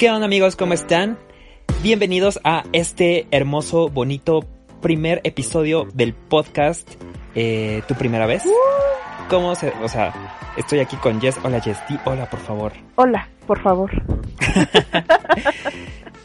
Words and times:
¿Qué 0.00 0.10
onda 0.10 0.24
amigos? 0.24 0.56
¿Cómo 0.56 0.72
están? 0.72 1.18
Bienvenidos 1.82 2.40
a 2.42 2.64
este 2.72 3.26
hermoso, 3.30 3.90
bonito 3.90 4.40
primer 4.80 5.20
episodio 5.24 5.86
del 5.92 6.14
podcast 6.14 6.90
eh, 7.34 7.82
¿Tu 7.86 7.94
primera 7.96 8.24
vez? 8.24 8.44
¿Cómo 9.28 9.54
se...? 9.54 9.74
O 9.82 9.88
sea, 9.88 10.14
estoy 10.56 10.78
aquí 10.78 10.96
con 10.96 11.20
Jess. 11.20 11.36
Hola 11.44 11.60
Jess, 11.60 11.76
di 11.86 11.98
hola 12.06 12.30
por 12.30 12.40
favor. 12.40 12.72
Hola, 12.94 13.28
por 13.46 13.62
favor. 13.62 13.90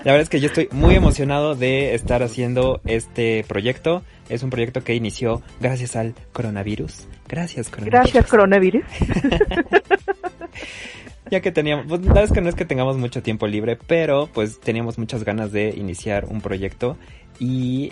La 0.06 0.14
verdad 0.14 0.22
es 0.22 0.30
que 0.30 0.40
yo 0.40 0.48
estoy 0.48 0.70
muy 0.72 0.96
emocionado 0.96 1.54
de 1.54 1.96
estar 1.96 2.24
haciendo 2.24 2.80
este 2.86 3.44
proyecto. 3.46 4.04
Es 4.30 4.42
un 4.42 4.52
proyecto 4.52 4.86
que 4.86 4.96
inició 4.96 5.42
gracias 5.60 5.98
al 5.98 6.16
coronavirus. 6.32 7.10
Gracias 7.28 7.70
coronavirus. 7.70 8.14
Gracias, 8.14 8.28
coronavirus. 8.28 8.86
ya 11.36 11.42
que 11.42 11.52
teníamos, 11.52 11.86
pues, 11.88 12.02
la 12.02 12.08
verdad 12.08 12.24
es 12.24 12.32
que 12.32 12.42
no 12.42 12.48
es 12.48 12.56
que 12.56 12.64
tengamos 12.64 12.98
mucho 12.98 13.22
tiempo 13.22 13.46
libre, 13.46 13.78
pero 13.88 14.30
pues 14.34 14.60
teníamos 14.62 14.98
muchas 14.98 15.26
ganas 15.26 15.52
de 15.52 15.70
iniciar 15.70 16.26
un 16.26 16.40
proyecto 16.40 16.98
y 17.40 17.92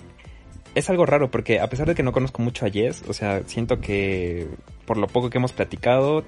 es 0.75 0.89
algo 0.89 1.05
raro 1.05 1.29
porque 1.29 1.59
a 1.59 1.67
pesar 1.67 1.87
de 1.87 1.93
que 1.93 2.03
no 2.03 2.13
conozco 2.13 2.41
mucho 2.41 2.65
a 2.65 2.69
Jess, 2.69 3.03
o 3.07 3.13
sea, 3.13 3.43
siento 3.45 3.81
que 3.81 4.47
por 4.85 4.97
lo 4.97 5.07
poco 5.07 5.29
que 5.29 5.39
hemos 5.39 5.51
platicado 5.51 6.23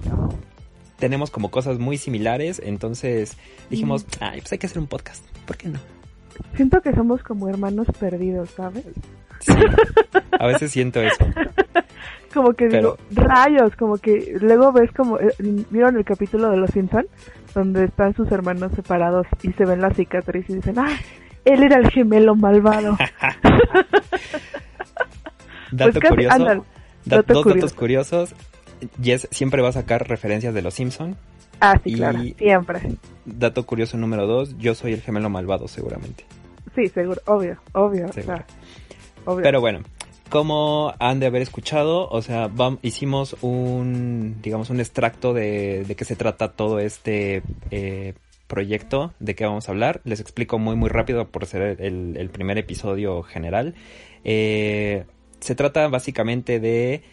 tenemos 0.99 1.31
como 1.31 1.51
cosas 1.51 1.79
muy 1.79 1.97
similares, 1.97 2.61
entonces 2.63 3.37
dijimos, 3.69 4.05
ay, 4.19 4.41
pues 4.41 4.51
hay 4.51 4.57
que 4.57 4.67
hacer 4.67 4.79
un 4.79 4.87
podcast, 4.87 5.25
¿por 5.45 5.55
qué 5.55 5.69
no? 5.69 5.79
Siento 6.55 6.81
que 6.81 6.93
somos 6.93 7.23
como 7.23 7.47
hermanos 7.47 7.87
perdidos, 7.97 8.49
¿sabes? 8.49 8.85
Sí, 9.45 9.53
a 10.39 10.47
veces 10.47 10.71
siento 10.71 11.01
eso. 11.01 11.25
Como 12.33 12.53
que 12.53 12.67
Pero- 12.67 12.97
digo, 13.09 13.21
rayos, 13.27 13.75
como 13.77 13.97
que 13.97 14.35
luego 14.41 14.71
ves 14.73 14.91
como, 14.95 15.17
eh, 15.19 15.29
¿vieron 15.69 15.97
el 15.97 16.03
capítulo 16.05 16.49
de 16.49 16.57
Los 16.57 16.71
Simpson? 16.71 17.05
Donde 17.53 17.85
están 17.85 18.13
sus 18.15 18.29
hermanos 18.31 18.71
separados 18.75 19.25
y 19.43 19.51
se 19.53 19.63
ven 19.65 19.79
la 19.81 19.91
cicatriz 19.93 20.49
y 20.49 20.55
dicen, 20.55 20.77
ah, 20.79 20.89
él 21.45 21.63
era 21.63 21.77
el 21.77 21.89
gemelo 21.91 22.35
malvado. 22.35 22.97
Dato 25.71 25.99
Pues 25.99 26.09
curioso, 26.09 26.39
da- 26.45 26.61
dato 27.05 27.33
dos 27.33 27.43
curioso. 27.43 27.53
datos 27.67 27.73
curiosos. 27.73 28.35
Jess 29.01 29.27
siempre 29.31 29.61
va 29.61 29.69
a 29.69 29.73
sacar 29.73 30.07
referencias 30.07 30.53
de 30.53 30.61
los 30.61 30.73
Simpson. 30.73 31.15
ah, 31.61 31.79
sí, 31.83 31.91
Y- 31.91 31.95
claro, 31.95 32.19
siempre. 32.37 32.81
Dato 33.25 33.65
curioso 33.65 33.97
número 33.97 34.27
dos, 34.27 34.57
yo 34.57 34.75
soy 34.75 34.93
el 34.93 35.01
gemelo 35.01 35.29
malvado 35.29 35.67
seguramente. 35.67 36.25
Sí, 36.75 36.87
seguro, 36.89 37.21
obvio, 37.25 37.57
obvio. 37.73 38.07
o 38.07 38.13
Seguro. 38.13 38.37
sea, 38.37 38.45
Pero 39.25 39.61
bueno, 39.61 39.81
como 40.29 40.93
han 40.99 41.19
de 41.19 41.27
haber 41.27 41.41
escuchado, 41.41 42.07
o 42.09 42.21
sea, 42.21 42.49
hicimos 42.81 43.35
un, 43.41 44.37
digamos, 44.41 44.69
un 44.69 44.79
extracto 44.79 45.33
de, 45.33 45.83
de 45.85 45.95
qué 45.95 46.05
se 46.05 46.15
trata 46.15 46.53
todo 46.53 46.79
este 46.79 47.43
eh, 47.71 48.13
proyecto, 48.47 49.13
de 49.19 49.35
qué 49.35 49.45
vamos 49.45 49.67
a 49.67 49.71
hablar. 49.71 50.01
Les 50.03 50.19
explico 50.19 50.59
muy, 50.59 50.75
muy 50.75 50.89
rápido 50.89 51.27
por 51.27 51.45
ser 51.45 51.81
el, 51.81 52.17
el 52.17 52.29
primer 52.29 52.57
episodio 52.57 53.23
general. 53.23 53.75
Eh, 54.23 55.05
se 55.39 55.55
trata 55.55 55.87
básicamente 55.87 56.59
de 56.59 57.03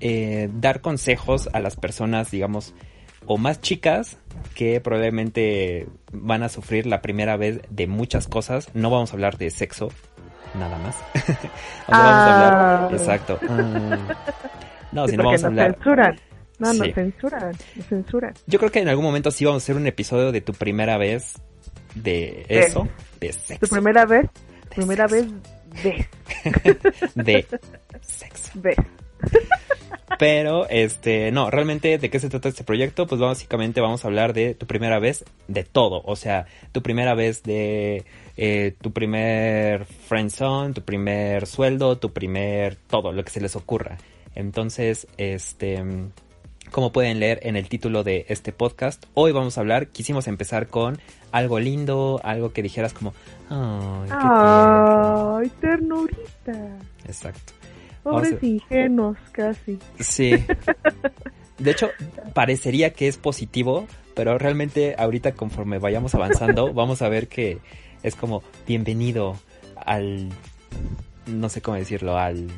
eh, 0.00 0.48
dar 0.54 0.80
consejos 0.80 1.48
a 1.52 1.60
las 1.60 1.76
personas, 1.76 2.30
digamos, 2.30 2.74
o 3.26 3.36
más 3.36 3.60
chicas 3.60 4.16
que 4.54 4.80
probablemente 4.80 5.86
van 6.12 6.42
a 6.42 6.48
sufrir 6.48 6.86
la 6.86 7.02
primera 7.02 7.36
vez 7.36 7.60
de 7.68 7.86
muchas 7.86 8.26
cosas. 8.26 8.70
No 8.74 8.90
vamos 8.90 9.10
a 9.10 9.14
hablar 9.14 9.36
de 9.36 9.50
sexo, 9.50 9.90
nada 10.54 10.78
más. 10.78 10.96
Sea, 10.96 11.36
vamos 11.88 12.06
a 12.06 12.48
Ah. 12.48 12.76
hablar. 12.84 12.94
Exacto. 13.00 13.38
Mm. 13.42 13.92
No, 14.92 15.04
Sí, 15.06 15.10
si 15.12 15.16
no 15.16 15.24
vamos 15.24 15.44
a 15.44 15.46
hablar. 15.48 15.72
censuran. 15.74 16.20
No, 16.58 16.72
Sí. 16.72 16.78
nos 16.80 16.94
censuran, 16.94 17.52
nos 17.76 17.86
censuran. 17.86 18.34
Yo 18.46 18.58
creo 18.58 18.70
que 18.72 18.80
en 18.80 18.88
algún 18.88 19.04
momento 19.04 19.30
sí 19.30 19.44
vamos 19.44 19.62
a 19.62 19.64
hacer 19.64 19.76
un 19.76 19.86
episodio 19.86 20.32
de 20.32 20.40
tu 20.40 20.52
primera 20.54 20.96
vez 20.98 21.34
de 21.94 22.44
eso, 22.48 22.88
de 23.20 23.32
sexo. 23.32 23.66
Tu 23.66 23.72
primera 23.72 24.04
vez, 24.06 24.22
de 24.22 24.74
primera 24.74 25.08
sexo, 25.08 25.26
vez, 25.82 26.06
ves, 27.14 27.14
de 27.14 27.46
sexo. 28.00 28.50
ves. 28.54 28.76
Pero, 30.18 30.68
este, 30.68 31.30
no, 31.30 31.48
realmente, 31.48 31.96
¿de 31.96 32.10
qué 32.10 32.18
se 32.18 32.28
trata 32.28 32.48
este 32.48 32.64
proyecto? 32.64 33.06
Pues 33.06 33.20
básicamente 33.20 33.80
vamos 33.80 34.04
a 34.04 34.08
hablar 34.08 34.32
de 34.32 34.54
tu 34.54 34.66
primera 34.66 34.98
vez 34.98 35.24
de 35.46 35.62
todo. 35.62 36.02
O 36.04 36.16
sea, 36.16 36.46
tu 36.72 36.82
primera 36.82 37.14
vez 37.14 37.44
de 37.44 38.04
eh, 38.36 38.74
tu 38.80 38.92
primer 38.92 39.84
friendzone, 39.84 40.74
tu 40.74 40.82
primer 40.82 41.46
sueldo, 41.46 41.98
tu 41.98 42.12
primer 42.12 42.74
todo, 42.74 43.12
lo 43.12 43.24
que 43.24 43.30
se 43.30 43.40
les 43.40 43.54
ocurra. 43.54 43.98
Entonces, 44.34 45.06
este, 45.18 45.84
como 46.72 46.90
pueden 46.90 47.20
leer 47.20 47.38
en 47.42 47.56
el 47.56 47.68
título 47.68 48.02
de 48.02 48.26
este 48.28 48.52
podcast, 48.52 49.04
hoy 49.14 49.30
vamos 49.30 49.56
a 49.56 49.60
hablar, 49.60 49.88
quisimos 49.88 50.26
empezar 50.26 50.66
con 50.66 50.98
algo 51.30 51.60
lindo, 51.60 52.20
algo 52.24 52.52
que 52.52 52.62
dijeras 52.62 52.92
como, 52.92 53.14
ay, 53.50 54.02
qué 54.02 54.16
tierno". 54.16 55.38
Ay, 55.38 55.48
ternurita. 55.60 56.78
Exacto. 57.06 57.57
Pobres 58.10 58.32
Vamos 58.32 58.42
ingenuos, 58.42 59.18
casi. 59.32 59.78
Sí. 60.00 60.32
De 61.58 61.70
hecho, 61.70 61.90
parecería 62.34 62.92
que 62.92 63.08
es 63.08 63.16
positivo, 63.18 63.86
pero 64.14 64.38
realmente 64.38 64.94
ahorita 64.98 65.32
conforme 65.32 65.78
vayamos 65.78 66.14
avanzando, 66.14 66.72
vamos 66.74 67.02
a 67.02 67.08
ver 67.08 67.28
que 67.28 67.58
es 68.02 68.14
como 68.14 68.42
bienvenido 68.66 69.36
al 69.76 70.28
no 71.26 71.48
sé 71.48 71.60
cómo 71.60 71.76
decirlo, 71.76 72.16
al 72.16 72.48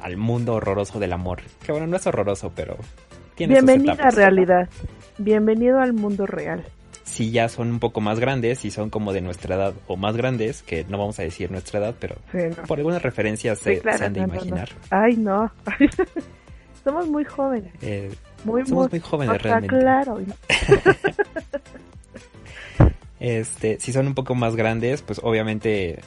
al 0.00 0.16
mundo 0.16 0.54
horroroso 0.54 0.98
del 0.98 1.12
amor. 1.12 1.40
Que 1.64 1.72
bueno, 1.72 1.86
no 1.86 1.96
es 1.96 2.06
horroroso, 2.06 2.52
pero 2.54 2.76
tiene 3.34 3.54
sus 3.56 3.64
Bienvenida 3.64 3.92
a 3.92 3.94
etapas. 3.94 4.14
realidad. 4.14 4.68
Bienvenido 5.18 5.80
al 5.80 5.92
mundo 5.92 6.26
real. 6.26 6.64
Si 7.04 7.30
ya 7.30 7.48
son 7.48 7.70
un 7.70 7.78
poco 7.80 8.00
más 8.00 8.20
grandes, 8.20 8.60
si 8.60 8.70
son 8.70 8.88
como 8.90 9.12
de 9.12 9.20
nuestra 9.20 9.56
edad 9.56 9.74
o 9.88 9.96
más 9.96 10.16
grandes, 10.16 10.62
que 10.62 10.84
no 10.84 10.98
vamos 10.98 11.18
a 11.18 11.22
decir 11.22 11.50
nuestra 11.50 11.80
edad, 11.80 11.94
pero 11.98 12.16
Sí, 12.30 12.38
no. 12.56 12.62
por 12.64 12.78
algunas 12.78 13.02
referencias 13.02 13.58
se, 13.58 13.74
Sí, 13.76 13.80
claro, 13.80 13.98
se 13.98 14.04
han 14.04 14.12
de 14.12 14.20
no, 14.20 14.26
no, 14.28 14.32
no. 14.34 14.38
imaginar. 14.38 14.68
Ay, 14.90 15.16
no. 15.16 15.50
Somos 16.84 17.06
muy 17.08 17.24
jóvenes. 17.24 17.72
Eh, 17.82 18.10
Muy, 18.44 18.64
Somos 18.66 18.90
muy 18.90 19.00
jóvenes, 19.00 19.40
realmente. 19.42 19.76
claro. 19.78 20.18
Este, 23.20 23.78
si 23.78 23.92
son 23.92 24.08
un 24.08 24.14
poco 24.14 24.34
más 24.34 24.56
grandes, 24.56 25.00
pues 25.02 25.20
obviamente 25.22 26.00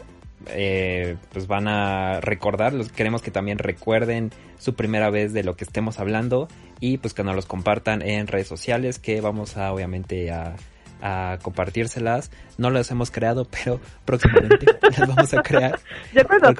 eh, 0.47 1.15
pues 1.31 1.47
van 1.47 1.67
a 1.69 2.19
recordar, 2.19 2.73
los 2.73 2.91
queremos 2.91 3.21
que 3.21 3.31
también 3.31 3.57
recuerden 3.57 4.31
su 4.59 4.73
primera 4.75 5.09
vez 5.09 5.31
de 5.31 5.43
lo 5.43 5.55
que 5.55 5.63
estemos 5.63 5.97
hablando 5.99 6.49
y 6.81 6.97
pues 6.97 7.13
que 7.13 7.23
nos 7.23 7.33
los 7.35 7.45
compartan 7.45 8.01
en 8.01 8.27
redes 8.27 8.47
sociales 8.47 8.99
que 8.99 9.21
vamos 9.21 9.55
a 9.55 9.71
obviamente 9.71 10.29
a, 10.29 10.55
a 11.01 11.37
compartírselas. 11.41 12.31
No 12.57 12.69
las 12.69 12.89
hemos 12.91 13.11
creado, 13.11 13.45
pero 13.45 13.79
próximamente 14.05 14.65
las 14.97 15.07
vamos 15.07 15.33
a 15.33 15.41
crear. 15.41 15.79
Ya 16.13 16.23
cuando, 16.25 16.51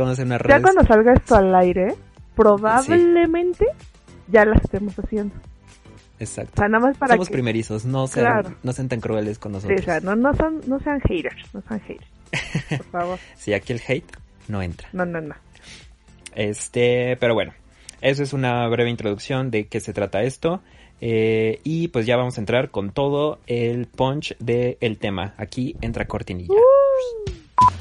ya 0.81 0.87
salga 0.87 1.13
esto 1.13 1.35
al 1.35 1.55
aire, 1.55 1.95
probablemente 2.35 3.65
ya 4.27 4.45
las 4.45 4.63
estemos 4.63 4.93
haciendo. 4.99 5.35
O 5.35 6.17
Exacto. 6.19 6.53
sea, 6.55 6.67
nada 6.69 6.87
más 6.87 6.97
para 6.97 7.13
Somos 7.13 7.27
que... 7.27 7.33
primerizos, 7.33 7.83
no 7.85 8.07
sean, 8.07 8.25
Claro. 8.41 8.55
no 8.63 8.71
sean 8.73 8.87
tan 8.87 9.01
crueles 9.01 9.37
con 9.37 9.51
Sí, 9.51 9.55
nosotros. 9.55 9.81
o 9.81 9.83
sea, 9.83 9.99
no, 9.99 10.15
no, 10.15 10.33
son, 10.33 10.61
no 10.67 10.79
sean 10.79 11.01
haters, 11.01 11.53
no 11.53 11.61
sean 11.67 11.79
haters. 11.81 12.07
Por 12.77 12.85
favor. 12.91 13.19
Si 13.35 13.53
aquí 13.53 13.73
el 13.73 13.81
hate 13.85 14.11
no 14.47 14.61
entra. 14.61 14.87
No, 14.93 15.05
no, 15.05 15.19
no. 15.21 15.35
Este, 16.33 17.17
pero 17.19 17.33
bueno, 17.33 17.53
eso 18.05 18.21
es 18.21 18.33
una 18.33 18.67
breve 18.67 18.91
introducción 18.91 19.49
de 19.49 19.67
qué 19.67 19.79
se 19.79 19.91
trata 19.91 20.21
esto. 20.21 20.61
Eh, 21.01 21.59
y 21.63 21.87
pues 21.87 22.05
ya 22.05 22.15
vamos 22.15 22.37
a 22.37 22.41
entrar 22.41 22.69
con 22.69 22.91
todo 22.91 23.39
el 23.47 23.87
punch 23.87 24.37
del 24.37 24.97
tema. 24.99 25.33
Aquí 25.37 25.75
entra 25.81 26.05
cortinilla. 26.05 26.53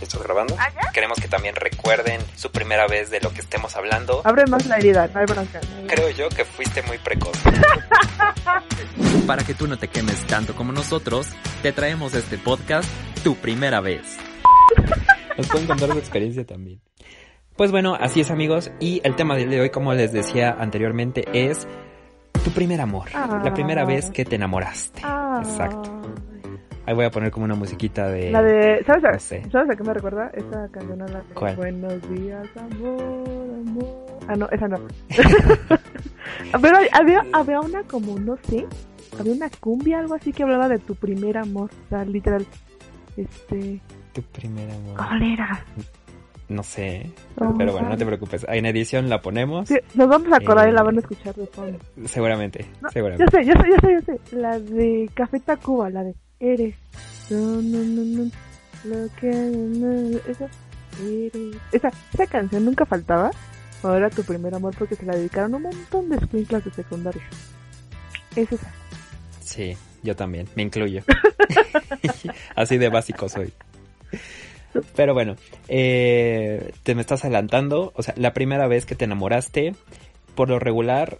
¿Estás 0.00 0.22
grabando? 0.22 0.56
Queremos 0.94 1.20
que 1.20 1.28
también 1.28 1.54
recuerden 1.54 2.20
su 2.36 2.50
primera 2.50 2.86
vez 2.86 3.10
de 3.10 3.20
lo 3.20 3.32
que 3.32 3.40
estemos 3.40 3.76
hablando. 3.76 4.22
Abre 4.24 4.46
más 4.46 4.66
la 4.66 4.78
herida, 4.78 5.08
no 5.12 5.20
hay 5.20 5.26
bronca. 5.26 5.60
Creo 5.88 6.10
yo 6.10 6.28
que 6.30 6.44
fuiste 6.44 6.82
muy 6.82 6.96
precoz. 6.98 7.36
Para 9.26 9.44
que 9.44 9.52
tú 9.52 9.66
no 9.66 9.78
te 9.78 9.88
quemes 9.88 10.26
tanto 10.26 10.54
como 10.54 10.72
nosotros, 10.72 11.28
te 11.62 11.72
traemos 11.72 12.14
este 12.14 12.38
podcast 12.38 12.88
Tu 13.22 13.36
Primera 13.36 13.80
Vez. 13.80 14.16
Nos 15.36 15.48
pueden 15.48 15.66
contar 15.66 15.92
su 15.92 15.98
experiencia 15.98 16.46
también. 16.46 16.80
Pues 17.56 17.70
bueno, 17.70 17.94
así 17.94 18.20
es 18.20 18.32
amigos, 18.32 18.72
y 18.80 19.00
el 19.04 19.14
tema 19.14 19.36
del 19.36 19.48
día 19.48 19.58
de 19.58 19.62
hoy, 19.62 19.70
como 19.70 19.94
les 19.94 20.12
decía 20.12 20.56
anteriormente, 20.58 21.24
es 21.32 21.68
tu 22.44 22.50
primer 22.50 22.80
amor. 22.80 23.08
Ah. 23.14 23.40
La 23.44 23.54
primera 23.54 23.84
vez 23.84 24.10
que 24.10 24.24
te 24.24 24.34
enamoraste. 24.34 25.00
Exacto. 25.00 26.02
Ahí 26.84 26.94
voy 26.96 27.04
a 27.04 27.10
poner 27.10 27.30
como 27.30 27.44
una 27.44 27.54
musiquita 27.54 28.08
de... 28.08 28.32
La 28.32 28.42
de, 28.42 28.82
¿sabes, 28.84 29.04
a, 29.04 29.12
no 29.12 29.18
sé. 29.20 29.42
¿sabes 29.52 29.70
a 29.70 29.76
qué 29.76 29.84
me 29.84 29.94
recuerda? 29.94 30.30
Esa 30.34 30.68
canción 30.68 31.00
a 31.00 31.06
la 31.06 31.20
de 31.20 31.34
¿Cuál? 31.34 31.56
Buenos 31.56 32.10
días, 32.10 32.46
amor, 32.56 33.00
amor. 33.66 34.06
Ah, 34.26 34.34
no, 34.34 34.48
esa 34.50 34.66
no. 34.66 34.78
Pero 36.60 36.78
había, 36.92 37.22
había 37.32 37.60
una 37.60 37.84
como, 37.84 38.18
no 38.18 38.36
sé, 38.48 38.66
había 39.18 39.32
una 39.32 39.48
cumbia, 39.60 40.00
algo 40.00 40.14
así 40.14 40.32
que 40.32 40.42
hablaba 40.42 40.68
de 40.68 40.78
tu 40.80 40.96
primer 40.96 41.38
amor. 41.38 41.70
O 41.86 41.88
sea, 41.88 42.04
literal. 42.04 42.44
Este, 43.16 43.80
Tu 44.12 44.22
primer 44.22 44.68
amor. 44.72 44.96
¿cuál 44.96 45.22
era? 45.22 45.64
No 46.48 46.62
sé. 46.62 47.10
Pero 47.36 47.72
bueno, 47.72 47.88
no 47.88 47.96
te 47.96 48.04
preocupes. 48.04 48.44
En 48.48 48.66
edición 48.66 49.08
la 49.08 49.20
ponemos. 49.22 49.68
Sí, 49.68 49.76
nos 49.94 50.08
vamos 50.08 50.30
a 50.32 50.36
acordar 50.36 50.68
y 50.68 50.72
la 50.72 50.80
Eh, 50.80 50.84
van 50.84 50.96
a 50.96 51.00
escuchar 51.00 51.34
de 51.34 51.46
fondo. 51.46 51.78
Seguramente. 52.06 52.66
No, 52.82 52.90
seguramente. 52.90 53.24
Yo 53.24 53.38
sé, 53.38 53.46
yo 53.46 53.54
sé, 53.54 53.68
yo 53.70 53.76
sé, 53.80 53.94
yo 53.94 54.30
sé. 54.30 54.36
La 54.36 54.58
de 54.58 55.10
Café 55.14 55.40
Tacuba, 55.40 55.88
la 55.90 56.04
de 56.04 56.14
Eres. 56.40 56.74
No, 57.30 57.38
no, 57.38 57.78
no, 57.78 58.24
no. 58.24 58.30
Lo 58.84 59.08
que. 59.18 59.30
no, 59.30 60.18
esa. 60.28 60.48
Eres. 61.02 61.56
Esa, 61.72 61.90
esa 62.12 62.26
canción 62.26 62.64
nunca 62.64 62.84
faltaba. 62.84 63.30
Era 63.82 64.08
tu 64.08 64.22
primer 64.22 64.54
amor, 64.54 64.74
porque 64.78 64.94
se 64.96 65.04
la 65.04 65.14
dedicaron 65.14 65.54
un 65.54 65.62
montón 65.62 66.08
de 66.08 66.16
escuinclas 66.16 66.64
de 66.64 66.70
secundaria. 66.70 67.22
Es 68.34 68.50
esa. 68.50 68.70
Sí, 69.40 69.76
yo 70.02 70.16
también, 70.16 70.48
me 70.56 70.62
incluyo. 70.62 71.02
Así 72.56 72.78
de 72.78 72.88
básico 72.88 73.28
soy. 73.28 73.52
Pero 74.96 75.14
bueno, 75.14 75.36
eh, 75.68 76.72
te 76.82 76.94
me 76.94 77.00
estás 77.00 77.24
adelantando. 77.24 77.92
O 77.96 78.02
sea, 78.02 78.14
la 78.16 78.32
primera 78.34 78.66
vez 78.66 78.86
que 78.86 78.94
te 78.94 79.04
enamoraste, 79.04 79.74
por 80.34 80.48
lo 80.48 80.58
regular, 80.58 81.18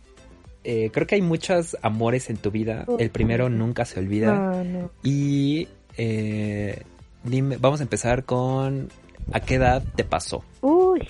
eh, 0.65 0.91
creo 0.93 1.07
que 1.07 1.17
hay 1.17 1.23
muchos 1.23 1.77
amores 1.83 2.31
en 2.31 2.37
tu 2.37 2.51
vida. 2.51 2.85
El 2.99 3.11
primero 3.11 3.49
nunca 3.49 3.85
se 3.85 4.01
olvida. 4.01 4.35
No, 4.35 4.65
no. 4.65 4.91
Y 5.03 5.69
eh, 5.97 6.83
dime, 7.23 7.57
vamos 7.59 7.81
a 7.81 7.85
empezar 7.85 8.25
con 8.25 8.89
¿a 9.33 9.41
qué 9.41 9.55
edad 9.57 9.83
te 9.95 10.05
pasó? 10.05 10.45
Uy, 10.61 11.07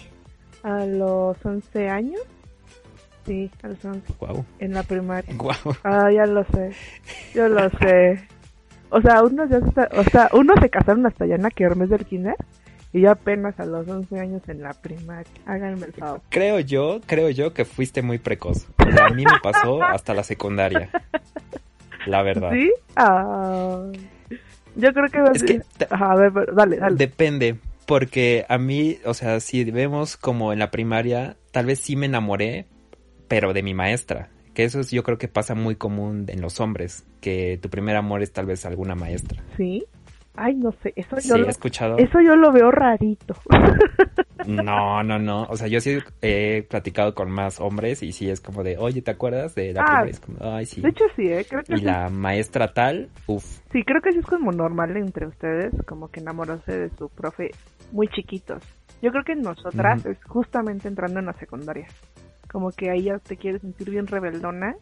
a 0.62 0.84
los 0.86 1.36
11 1.44 1.88
años. 1.88 2.20
Sí, 3.26 3.50
a 3.62 3.68
los 3.68 3.82
11. 3.82 4.12
Wow, 4.20 4.44
En 4.58 4.74
la 4.74 4.82
primaria. 4.82 5.34
wow. 5.36 5.74
Ah, 5.82 6.10
ya 6.14 6.26
lo 6.26 6.44
sé. 6.44 6.72
Yo 7.34 7.48
lo 7.48 7.70
sé. 7.80 8.28
O 8.90 9.00
sea, 9.00 9.22
unos 9.22 9.48
ya 9.50 9.60
se 9.60 9.68
está- 9.68 9.88
o 9.92 10.04
sea, 10.04 10.30
unos 10.32 10.58
se 10.60 10.70
casaron 10.70 11.04
hasta 11.06 11.24
allá 11.24 11.34
en 11.36 11.42
la 11.42 11.50
Kermés 11.50 11.90
del 11.90 12.04
kinder 12.04 12.36
y 12.92 13.00
yo 13.00 13.10
apenas 13.10 13.58
a 13.58 13.66
los 13.66 13.88
11 13.88 14.20
años 14.20 14.42
en 14.48 14.62
la 14.62 14.72
primaria. 14.72 15.30
Háganme 15.46 15.86
el 15.86 15.92
favor. 15.92 16.20
Creo 16.28 16.60
yo, 16.60 17.00
creo 17.06 17.28
yo 17.30 17.52
que 17.52 17.64
fuiste 17.64 18.02
muy 18.02 18.18
precoz. 18.18 18.68
O 18.78 18.90
sea, 18.92 19.06
a 19.06 19.10
mí 19.10 19.24
me 19.24 19.40
pasó 19.42 19.82
hasta 19.82 20.14
la 20.14 20.22
secundaria. 20.22 20.90
La 22.06 22.22
verdad. 22.22 22.50
¿Sí? 22.52 22.70
Ah. 22.96 23.82
Yo 24.76 24.92
creo 24.92 25.08
que... 25.08 25.22
Es 25.34 25.42
que 25.42 25.60
a 25.90 26.14
ver, 26.16 26.32
dale, 26.54 26.76
dale. 26.76 26.96
Depende, 26.96 27.56
porque 27.86 28.44
a 28.48 28.58
mí, 28.58 28.98
o 29.04 29.14
sea, 29.14 29.40
si 29.40 29.64
vemos 29.70 30.16
como 30.16 30.52
en 30.52 30.58
la 30.58 30.70
primaria, 30.70 31.36
tal 31.50 31.66
vez 31.66 31.80
sí 31.80 31.96
me 31.96 32.06
enamoré, 32.06 32.66
pero 33.28 33.52
de 33.52 33.62
mi 33.62 33.74
maestra. 33.74 34.28
Que 34.54 34.64
eso 34.64 34.80
es, 34.80 34.90
yo 34.90 35.02
creo 35.02 35.18
que 35.18 35.28
pasa 35.28 35.54
muy 35.54 35.74
común 35.76 36.26
en 36.28 36.40
los 36.40 36.60
hombres, 36.60 37.04
que 37.20 37.58
tu 37.60 37.68
primer 37.68 37.96
amor 37.96 38.22
es 38.22 38.32
tal 38.32 38.46
vez 38.46 38.64
alguna 38.64 38.94
maestra. 38.94 39.42
¿Sí? 39.56 39.84
Ay, 40.36 40.54
no 40.54 40.72
sé, 40.82 40.92
eso 40.96 41.16
Sí, 41.20 41.28
yo, 41.28 41.36
he 41.36 41.38
lo, 41.40 41.48
escuchado. 41.48 41.98
eso 41.98 42.20
yo 42.20 42.34
lo 42.36 42.52
veo 42.52 42.70
rarito. 42.70 43.34
No, 44.46 45.02
no, 45.02 45.18
no. 45.18 45.44
O 45.44 45.56
sea, 45.56 45.68
yo 45.68 45.80
sí 45.80 45.98
he 46.20 46.64
platicado 46.68 47.14
con 47.14 47.30
más 47.30 47.60
hombres 47.60 48.02
y 48.02 48.12
sí 48.12 48.28
es 48.28 48.42
como 48.42 48.62
de, 48.62 48.76
oye, 48.76 49.00
¿te 49.00 49.10
acuerdas 49.10 49.54
de 49.54 49.72
la 49.72 49.80
Ah. 49.80 49.84
primera? 49.86 50.10
Es 50.10 50.20
como, 50.20 50.36
ay, 50.54 50.66
sí. 50.66 50.82
De 50.82 50.90
hecho, 50.90 51.04
sí, 51.16 51.22
¿eh? 51.28 51.46
Creo 51.48 51.62
que 51.62 51.74
Y 51.76 51.78
sí. 51.78 51.84
la 51.86 52.10
maestra 52.10 52.74
tal, 52.74 53.08
uff. 53.26 53.60
Sí, 53.72 53.82
creo 53.84 54.02
que 54.02 54.12
sí 54.12 54.18
es 54.18 54.26
como 54.26 54.52
normal 54.52 54.94
entre 54.98 55.26
ustedes, 55.26 55.72
como 55.86 56.08
que 56.10 56.20
enamorarse 56.20 56.76
de 56.76 56.90
su 56.98 57.08
profe 57.08 57.52
muy 57.92 58.06
chiquitos. 58.08 58.62
Yo 59.00 59.12
creo 59.12 59.24
que 59.24 59.34
nosotras 59.34 60.00
Ujú. 60.00 60.10
es 60.10 60.22
justamente 60.24 60.88
entrando 60.88 61.20
en 61.20 61.26
la 61.26 61.32
secundaria. 61.34 61.86
Como 62.54 62.70
que 62.70 62.88
ahí 62.88 63.02
ya 63.02 63.18
te 63.18 63.36
quieres 63.36 63.62
sentir 63.62 63.90
bien 63.90 64.06
rebeldona 64.06 64.76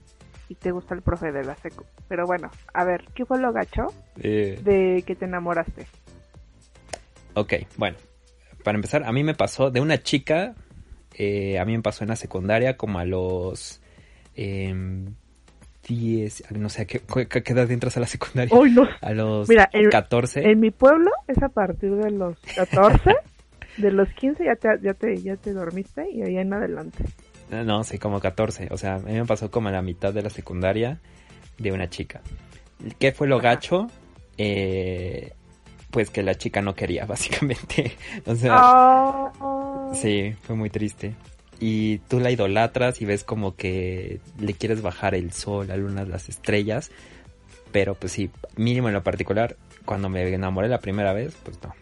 y 0.50 0.56
te 0.56 0.72
gusta 0.72 0.94
el 0.94 1.00
profe 1.00 1.32
de 1.32 1.42
la 1.42 1.56
secu. 1.56 1.84
Pero 2.06 2.26
bueno, 2.26 2.50
a 2.74 2.84
ver, 2.84 3.06
¿qué 3.14 3.24
fue 3.24 3.40
lo 3.40 3.50
gacho 3.50 3.86
Eh, 4.20 4.60
de 4.62 5.02
que 5.06 5.16
te 5.16 5.24
enamoraste? 5.24 5.86
Ok, 7.32 7.54
bueno, 7.78 7.96
para 8.62 8.76
empezar, 8.76 9.04
a 9.04 9.12
mí 9.12 9.24
me 9.24 9.32
pasó 9.34 9.70
de 9.70 9.80
una 9.80 10.02
chica, 10.02 10.54
eh, 11.14 11.58
a 11.58 11.64
mí 11.64 11.74
me 11.74 11.82
pasó 11.82 12.04
en 12.04 12.10
la 12.10 12.16
secundaria 12.16 12.76
como 12.76 12.98
a 12.98 13.06
los 13.06 13.80
em, 14.34 15.14
10, 15.88 16.44
no 16.52 16.68
sé, 16.68 16.82
¿a 16.82 16.84
qué, 16.84 17.00
qué- 17.00 17.42
qué 17.42 17.52
edad 17.54 17.70
entras 17.70 17.96
a 17.96 18.00
la 18.00 18.06
secundaria? 18.06 18.54
A 19.00 19.12
los 19.14 19.48
Mira, 19.48 19.70
en- 19.72 19.88
14. 19.88 20.42
En 20.50 20.60
mi 20.60 20.70
pueblo 20.70 21.10
es 21.26 21.42
a 21.42 21.48
partir 21.48 21.94
de 21.96 22.10
los 22.10 22.36
14, 22.54 23.14
de 23.78 23.90
los 23.92 24.10
15 24.10 24.44
ya 24.44 24.56
te, 24.56 24.68
ya 24.82 24.92
te, 24.92 25.22
ya 25.22 25.36
te 25.36 25.54
dormiste 25.54 26.10
y 26.10 26.20
ahí 26.20 26.36
en 26.36 26.52
adelante. 26.52 27.04
No, 27.52 27.64
No, 27.64 27.84
sí, 27.84 27.98
como 27.98 28.18
14. 28.20 28.68
O 28.70 28.76
sea, 28.76 28.94
a 28.94 28.98
mí 28.98 29.12
me 29.12 29.24
pasó 29.26 29.50
como 29.50 29.68
a 29.68 29.72
la 29.72 29.82
mitad 29.82 30.12
de 30.12 30.22
la 30.22 30.30
secundaria 30.30 31.00
de 31.58 31.70
una 31.72 31.88
chica. 31.88 32.20
¿Qué 32.98 33.12
fue 33.12 33.28
lo 33.28 33.38
gacho? 33.38 33.88
Eh, 34.38 35.32
pues 35.90 36.10
que 36.10 36.22
la 36.22 36.34
chica 36.34 36.62
no 36.62 36.74
quería, 36.74 37.04
básicamente. 37.06 37.96
O 38.26 38.34
sea, 38.34 39.30
Oh. 39.40 39.92
Sí, 39.94 40.34
fue 40.42 40.56
muy 40.56 40.70
triste. 40.70 41.14
Y 41.60 41.98
tú 41.98 42.18
la 42.18 42.30
idolatras 42.30 43.00
y 43.02 43.04
ves 43.04 43.22
como 43.22 43.54
que 43.54 44.20
le 44.40 44.54
quieres 44.54 44.82
bajar 44.82 45.14
el 45.14 45.32
sol, 45.32 45.68
la 45.68 45.76
luna, 45.76 46.04
las 46.04 46.28
estrellas. 46.28 46.90
Pero 47.70 47.94
pues 47.94 48.12
sí, 48.12 48.30
mínimo 48.56 48.88
en 48.88 48.94
lo 48.94 49.02
particular, 49.02 49.56
cuando 49.84 50.08
me 50.08 50.26
enamoré 50.28 50.68
la 50.68 50.80
primera 50.80 51.12
vez, 51.12 51.36
pues 51.44 51.58
no. 51.62 51.74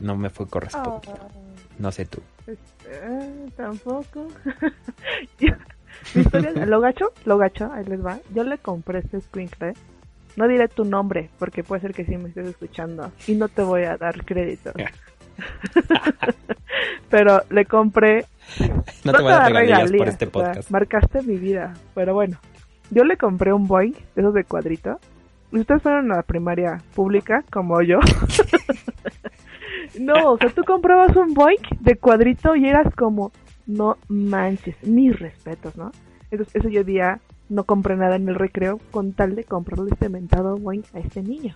No 0.00 0.16
me 0.16 0.30
fue 0.30 0.48
correspondido. 0.48 1.14
Oh. 1.20 1.51
No 1.82 1.90
sé 1.90 2.04
tú. 2.06 2.20
Eh, 2.46 3.48
tampoco. 3.56 4.28
Yo- 5.40 5.54
Mi 6.14 6.22
historia, 6.22 6.52
lo 6.64 6.80
gacho, 6.80 7.12
lo 7.24 7.38
gacho, 7.38 7.72
ahí 7.72 7.84
les 7.86 8.06
va. 8.06 8.18
Yo 8.32 8.44
le 8.44 8.56
compré 8.58 9.00
este 9.00 9.20
squinkle. 9.20 9.72
No 10.36 10.46
diré 10.46 10.68
tu 10.68 10.84
nombre, 10.84 11.28
porque 11.40 11.64
puede 11.64 11.80
ser 11.82 11.92
que 11.92 12.04
sí 12.04 12.16
me 12.16 12.28
estés 12.28 12.46
escuchando. 12.46 13.10
Y 13.26 13.34
no 13.34 13.48
te 13.48 13.62
voy 13.62 13.82
a 13.82 13.96
dar 13.96 14.24
crédito. 14.24 14.70
Pero 17.10 17.42
le 17.50 17.64
compré. 17.64 18.26
No, 19.02 19.12
te 19.12 19.22
voy 19.22 19.32
a 19.32 19.38
dar 19.38 19.52
regalías 19.52 19.90
por 19.90 20.08
este 20.08 20.26
o 20.26 20.30
sea, 20.30 20.42
podcast. 20.44 20.70
marcaste 20.70 21.22
mi 21.22 21.36
vida. 21.36 21.74
Pero 21.96 22.14
bueno, 22.14 22.38
yo 22.90 23.02
le 23.02 23.16
compré 23.16 23.52
un 23.52 23.66
de 23.66 23.92
esos 24.14 24.32
de 24.34 24.44
cuadrito. 24.44 25.00
Y 25.50 25.58
Ustedes 25.58 25.82
fueron 25.82 26.12
a 26.12 26.16
la 26.16 26.22
primaria 26.22 26.80
pública, 26.94 27.42
como 27.50 27.82
yo. 27.82 27.98
no, 29.98 30.32
o 30.32 30.38
sea, 30.38 30.50
tú 30.50 30.64
comprabas 30.64 31.14
un 31.16 31.34
Boeing 31.34 31.58
de 31.80 31.96
cuadrito 31.96 32.56
y 32.56 32.66
eras 32.66 32.94
como, 32.94 33.32
no 33.66 33.96
manches, 34.08 34.76
mis 34.82 35.18
respetos, 35.18 35.76
¿no? 35.76 35.92
Entonces, 36.30 36.56
ese 36.56 36.70
yo 36.72 36.84
día 36.84 37.20
no 37.48 37.64
compré 37.64 37.96
nada 37.96 38.16
en 38.16 38.28
el 38.28 38.34
recreo 38.34 38.78
con 38.90 39.12
tal 39.12 39.34
de 39.34 39.44
comprarle 39.44 39.90
este 39.92 40.08
mentado 40.08 40.58
a 40.94 40.98
este 40.98 41.22
niño. 41.22 41.54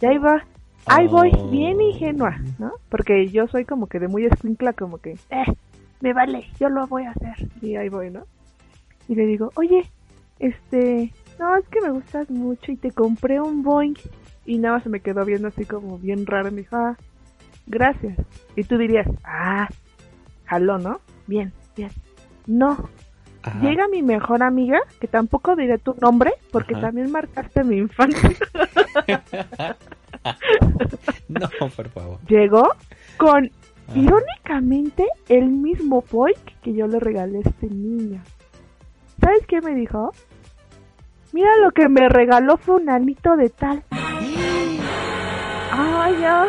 Y 0.00 0.06
ahí 0.06 0.18
va, 0.18 0.44
ahí 0.86 1.06
voy, 1.08 1.30
Oh. 1.34 1.48
bien 1.48 1.80
ingenua, 1.80 2.36
¿no? 2.58 2.72
Porque 2.88 3.28
yo 3.28 3.46
soy 3.48 3.64
como 3.64 3.86
que 3.86 3.98
de 3.98 4.08
muy 4.08 4.26
escuincla, 4.26 4.72
como 4.72 4.98
que, 4.98 5.12
eh, 5.30 5.44
me 6.00 6.12
vale, 6.12 6.46
yo 6.60 6.68
lo 6.68 6.86
voy 6.86 7.04
a 7.04 7.12
hacer. 7.12 7.48
Y 7.62 7.76
ahí 7.76 7.88
voy, 7.88 8.10
¿no? 8.10 8.24
Y 9.08 9.14
le 9.14 9.26
digo, 9.26 9.50
oye, 9.54 9.90
este, 10.38 11.12
no, 11.38 11.56
es 11.56 11.66
que 11.68 11.80
me 11.80 11.90
gustas 11.90 12.28
mucho 12.30 12.72
y 12.72 12.76
te 12.76 12.90
compré 12.90 13.40
un 13.40 13.62
Boeing. 13.62 13.94
Y 14.44 14.58
nada 14.58 14.74
más 14.74 14.82
se 14.82 14.88
me 14.88 15.00
quedó 15.00 15.24
viendo 15.24 15.48
así 15.48 15.64
como 15.64 15.98
bien 15.98 16.26
raro 16.26 16.48
y 16.48 16.52
me 16.52 16.60
dijo, 16.62 16.76
ah, 16.76 16.96
gracias. 17.66 18.18
Y 18.56 18.64
tú 18.64 18.78
dirías, 18.78 19.06
ah, 19.24 19.68
jaló, 20.44 20.78
¿no? 20.78 21.00
Bien, 21.26 21.52
bien. 21.76 21.90
No, 22.46 22.88
Ajá. 23.42 23.60
llega 23.60 23.88
mi 23.88 24.02
mejor 24.02 24.42
amiga, 24.42 24.80
que 25.00 25.06
tampoco 25.08 25.56
diré 25.56 25.78
tu 25.78 25.94
nombre, 26.00 26.32
porque 26.50 26.74
Ajá. 26.74 26.86
también 26.86 27.10
marcaste 27.10 27.64
mi 27.64 27.76
infancia. 27.78 28.30
No, 31.28 31.48
por 31.74 31.88
favor. 31.88 32.18
Llegó 32.28 32.68
con, 33.16 33.50
Ajá. 33.88 33.98
irónicamente, 33.98 35.06
el 35.28 35.48
mismo 35.48 36.04
Boeing 36.10 36.36
que 36.62 36.74
yo 36.74 36.86
le 36.86 37.00
regalé 37.00 37.38
a 37.38 37.48
este 37.48 37.66
niño. 37.68 38.22
¿Sabes 39.20 39.44
qué 39.46 39.60
me 39.60 39.74
dijo? 39.74 40.12
Mira 41.32 41.56
lo 41.62 41.70
que 41.72 41.88
me 41.88 42.08
regaló 42.08 42.56
fue 42.56 42.76
un 42.76 42.90
anito 42.90 43.36
de 43.36 43.48
tal. 43.48 43.82
Ay, 45.70 46.16
ya. 46.20 46.46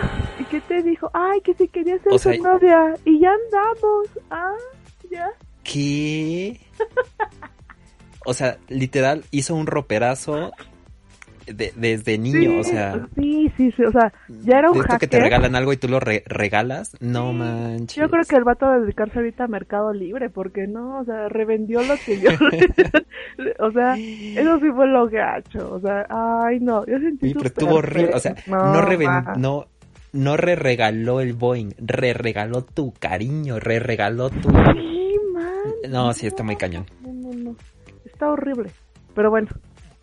¿Y 0.54 0.60
qué 0.60 0.62
te 0.68 0.84
dijo? 0.84 1.10
Ay, 1.14 1.42
que 1.42 1.54
si 1.56 1.68
quería 1.68 1.98
ser 2.00 2.14
O 2.14 2.18
su 2.20 2.30
sea- 2.30 2.38
novia. 2.42 2.94
Y 3.06 3.20
ya 3.20 3.30
andamos. 3.32 4.08
Ah, 4.30 4.54
ya. 5.10 5.30
¿Qué? 5.64 6.60
O 8.26 8.34
sea, 8.34 8.58
literal, 8.70 9.24
hizo 9.32 9.56
un 9.56 9.68
roperazo 9.68 10.52
de- 11.46 11.74
desde 11.76 12.18
niño, 12.18 12.40
Sí, 12.40 12.58
o 12.60 12.64
sea, 12.64 13.08
Sí, 13.16 13.52
sí, 13.58 13.72
sí, 13.76 13.84
o 13.84 13.92
sea, 13.92 14.14
ya 14.30 14.60
era 14.60 14.72
un 14.72 14.78
de 14.78 14.84
esto 14.86 14.98
que 14.98 15.08
te 15.08 15.20
regalan 15.20 15.56
algo 15.58 15.74
y 15.74 15.78
tú 15.78 15.90
lo 15.90 16.00
re- 16.00 16.24
regalas, 16.26 16.96
no 17.02 17.32
Sí, 17.32 17.38
manches. 17.38 17.96
Yo 17.98 18.10
creo 18.10 18.24
que 18.24 18.36
el 18.38 18.46
vato 18.46 18.66
va 18.66 18.76
a 18.76 18.80
dedicarse 18.80 19.20
ahorita 19.20 19.44
a 19.44 19.48
Mercado 19.50 19.92
Libre, 19.92 20.30
porque 20.30 20.68
no, 20.68 21.00
o 21.00 21.04
sea, 21.04 21.28
revendió 21.28 21.82
lo 21.84 21.96
que 22.06 22.18
yo. 22.22 22.30
o 23.60 23.72
sea, 23.72 23.96
eso 23.98 24.60
sí 24.62 24.72
fue 24.74 24.88
lo 24.88 25.10
gacho. 25.10 25.74
O 25.74 25.82
sea, 25.82 26.06
ay, 26.10 26.62
no, 26.62 26.86
yo 26.86 26.98
sentí. 27.00 27.28
Sí, 27.28 27.34
pero 27.34 27.48
estuvo 27.48 27.76
horrible, 27.76 28.14
o 28.16 28.20
sea, 28.20 28.36
feo. 28.36 28.56
no, 28.56 28.82
reven- 28.82 29.36
no, 29.36 29.66
no 30.14 30.38
re 30.38 30.56
regaló 30.56 31.20
el 31.20 31.34
Boeing, 31.34 31.72
re 31.78 32.14
regaló 32.14 32.64
tu 32.64 32.94
cariño, 32.94 33.60
re 33.60 33.80
regaló 33.80 34.30
tu... 34.30 34.50
Sí, 34.50 35.16
man. 35.34 35.64
No, 35.90 36.14
sí, 36.14 36.28
está 36.28 36.44
muy 36.44 36.56
cañón. 36.56 36.86
No, 37.02 37.12
no, 37.12 37.34
no. 37.34 37.56
Está 38.06 38.32
horrible. 38.32 38.70
Pero 39.14 39.30
bueno. 39.30 39.50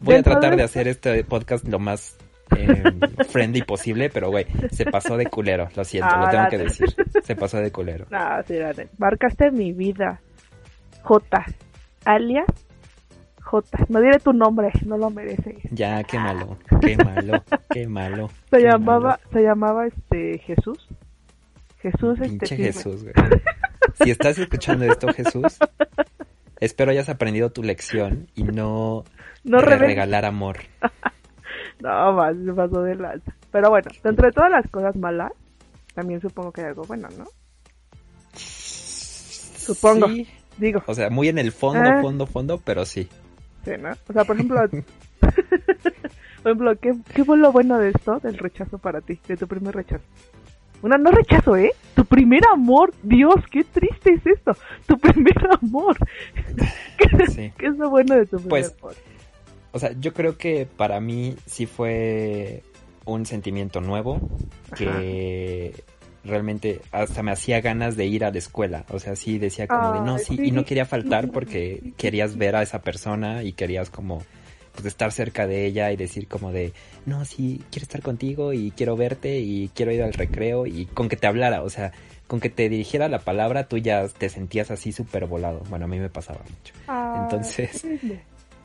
Voy 0.00 0.16
a 0.16 0.22
tratar 0.22 0.56
de 0.56 0.62
hacer 0.62 0.88
este 0.88 1.22
podcast 1.24 1.66
lo 1.68 1.78
más 1.78 2.18
eh, 2.56 2.82
friendly 3.28 3.62
posible, 3.62 4.10
pero 4.10 4.30
güey, 4.30 4.46
se 4.70 4.84
pasó 4.84 5.16
de 5.16 5.26
culero, 5.26 5.68
lo 5.76 5.84
siento, 5.84 6.08
Ah, 6.12 6.24
lo 6.24 6.30
tengo 6.30 6.48
que 6.48 6.58
decir. 6.58 6.88
Se 7.22 7.36
pasó 7.36 7.58
de 7.58 7.70
culero. 7.70 8.06
No, 8.10 8.42
sí, 8.46 8.56
dale. 8.56 8.88
Marcaste 8.98 9.50
mi 9.50 9.72
vida. 9.72 10.20
J. 11.02 11.46
Alias 12.04 12.46
J. 13.50 13.86
No 13.88 14.00
diré 14.00 14.18
tu 14.20 14.32
nombre, 14.32 14.70
no 14.86 14.96
lo 14.96 15.10
mereces. 15.10 15.56
Ya, 15.72 16.02
qué 16.04 16.18
malo, 16.18 16.56
qué 16.80 16.96
malo, 16.96 17.42
qué 17.70 17.86
malo. 17.88 18.28
Se 18.50 18.58
qué 18.58 18.62
llamaba, 18.64 19.00
malo. 19.00 19.18
se 19.32 19.42
llamaba 19.42 19.86
este 19.86 20.38
Jesús. 20.38 20.88
Jesús 21.82 22.18
este 22.20 22.28
Pinche 22.28 22.56
Jesús, 22.56 23.02
güey. 23.02 23.14
Si 23.94 24.10
estás 24.10 24.38
escuchando 24.38 24.84
esto, 24.84 25.12
Jesús, 25.12 25.58
espero 26.60 26.90
hayas 26.90 27.08
aprendido 27.08 27.50
tu 27.50 27.62
lección 27.62 28.28
y 28.34 28.44
no, 28.44 29.04
No 29.44 29.60
re- 29.60 29.78
regalar 29.78 30.24
amor. 30.24 30.58
No, 31.82 32.12
más, 32.12 32.36
pasó 32.54 32.82
de 32.82 32.94
lanza. 32.94 33.32
Pero 33.50 33.70
bueno, 33.70 33.88
dentro 34.04 34.26
de 34.26 34.32
todas 34.32 34.50
las 34.50 34.68
cosas 34.70 34.94
malas, 34.96 35.32
también 35.94 36.20
supongo 36.20 36.52
que 36.52 36.60
hay 36.60 36.66
algo 36.66 36.82
bueno, 36.84 37.08
¿no? 37.16 37.24
Supongo. 38.34 40.08
Sí, 40.08 40.28
Digo, 40.58 40.82
o 40.86 40.94
sea, 40.94 41.08
muy 41.08 41.28
en 41.28 41.38
el 41.38 41.52
fondo, 41.52 41.88
Ah. 41.88 42.02
fondo, 42.02 42.26
fondo, 42.26 42.58
pero 42.62 42.84
sí. 42.84 43.08
¿No? 43.78 43.90
O 44.08 44.12
sea, 44.12 44.24
por 44.24 44.36
ejemplo, 44.36 44.60
por 45.20 45.32
ejemplo, 46.44 46.76
¿qué, 46.80 46.94
¿qué 47.14 47.24
fue 47.24 47.36
lo 47.38 47.52
bueno 47.52 47.78
de 47.78 47.90
esto, 47.90 48.18
del 48.20 48.38
rechazo 48.38 48.78
para 48.78 49.00
ti, 49.00 49.18
de 49.28 49.36
tu 49.36 49.46
primer 49.46 49.74
rechazo? 49.74 50.04
Una, 50.82 50.96
no 50.96 51.10
rechazo, 51.10 51.56
¿eh? 51.56 51.72
Tu 51.94 52.04
primer 52.06 52.40
amor. 52.52 52.92
Dios, 53.02 53.34
qué 53.50 53.64
triste 53.64 54.14
es 54.14 54.26
esto. 54.26 54.52
Tu 54.86 54.98
primer 54.98 55.36
amor. 55.60 55.94
¿Qué, 56.96 57.26
Sí. 57.26 57.52
qué 57.58 57.66
es 57.66 57.76
lo 57.76 57.90
bueno 57.90 58.14
de 58.14 58.22
tu 58.24 58.36
primer 58.38 58.48
Pues, 58.48 58.74
amor? 58.80 58.94
O 59.72 59.78
sea, 59.78 59.92
yo 60.00 60.14
creo 60.14 60.38
que 60.38 60.66
para 60.66 60.98
mí 61.00 61.36
sí 61.44 61.66
fue 61.66 62.62
un 63.04 63.26
sentimiento 63.26 63.80
nuevo 63.82 64.20
que 64.74 65.84
realmente 66.24 66.80
hasta 66.92 67.22
me 67.22 67.32
hacía 67.32 67.60
ganas 67.60 67.96
de 67.96 68.06
ir 68.06 68.24
a 68.24 68.30
la 68.30 68.38
escuela. 68.38 68.84
O 68.90 68.98
sea, 68.98 69.16
sí 69.16 69.38
decía 69.38 69.66
como 69.66 69.92
de 69.92 70.00
no, 70.00 70.18
sí, 70.18 70.38
y 70.42 70.50
no 70.50 70.64
quería 70.64 70.86
faltar 70.86 71.30
porque 71.32 71.92
querías 71.96 72.36
ver 72.36 72.56
a 72.56 72.62
esa 72.62 72.82
persona 72.82 73.42
y 73.42 73.52
querías 73.52 73.90
como 73.90 74.22
pues 74.72 74.86
estar 74.86 75.10
cerca 75.10 75.46
de 75.46 75.66
ella 75.66 75.90
y 75.90 75.96
decir 75.96 76.28
como 76.28 76.52
de 76.52 76.72
no, 77.06 77.24
sí, 77.24 77.60
quiero 77.70 77.84
estar 77.84 78.02
contigo 78.02 78.52
y 78.52 78.70
quiero 78.70 78.96
verte 78.96 79.40
y 79.40 79.70
quiero 79.74 79.92
ir 79.92 80.02
al 80.02 80.12
recreo 80.12 80.66
y 80.66 80.86
con 80.86 81.08
que 81.08 81.16
te 81.16 81.26
hablara, 81.26 81.62
o 81.62 81.70
sea, 81.70 81.92
con 82.26 82.38
que 82.38 82.50
te 82.50 82.68
dirigiera 82.68 83.08
la 83.08 83.18
palabra 83.18 83.66
tú 83.66 83.78
ya 83.78 84.06
te 84.06 84.28
sentías 84.28 84.70
así 84.70 84.92
súper 84.92 85.26
volado. 85.26 85.62
Bueno, 85.68 85.86
a 85.86 85.88
mí 85.88 85.98
me 85.98 86.10
pasaba 86.10 86.40
mucho. 86.40 86.74
Ay, 86.86 87.20
entonces-. 87.22 87.84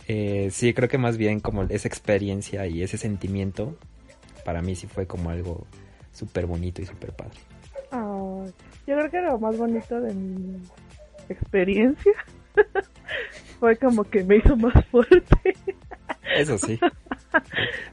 Eh, 0.08 0.50
sí, 0.52 0.74
creo 0.76 0.88
que 0.88 1.00
más 1.00 1.18
bien 1.18 1.40
como 1.40 1.64
esa 1.64 1.88
experiencia 1.88 2.68
y 2.68 2.84
ese 2.84 3.00
sentimiento, 3.00 3.76
para 4.44 4.62
mí 4.62 4.76
sí 4.76 4.86
fue 4.86 5.08
como 5.08 5.32
algo 5.32 5.66
súper 6.15 6.45
bonito 6.45 6.81
y 6.81 6.86
súper 6.86 7.12
padre. 7.13 7.38
Ay, 7.91 8.53
yo 8.88 8.95
creo 8.98 9.12
que 9.12 9.22
lo 9.22 9.39
más 9.39 9.57
bonito 9.57 10.00
de 10.00 10.13
mi 10.13 10.62
experiencia 11.29 12.13
fue 13.60 13.77
como 13.77 14.03
que 14.03 14.24
me 14.24 14.38
hizo 14.38 14.55
más 14.55 14.74
fuerte. 14.88 15.55
Eso 16.36 16.57
sí. 16.57 16.79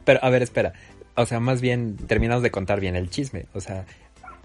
Pero, 0.05 0.21
a 0.23 0.31
ver, 0.31 0.43
espera. 0.43 0.73
O 1.15 1.27
sea, 1.27 1.41
más 1.41 1.61
bien 1.61 1.97
terminamos 1.97 2.43
de 2.43 2.51
contar 2.51 2.81
bien 2.81 2.97
el 2.97 3.11
chisme. 3.11 3.47
O 3.53 3.61
sea, 3.61 3.85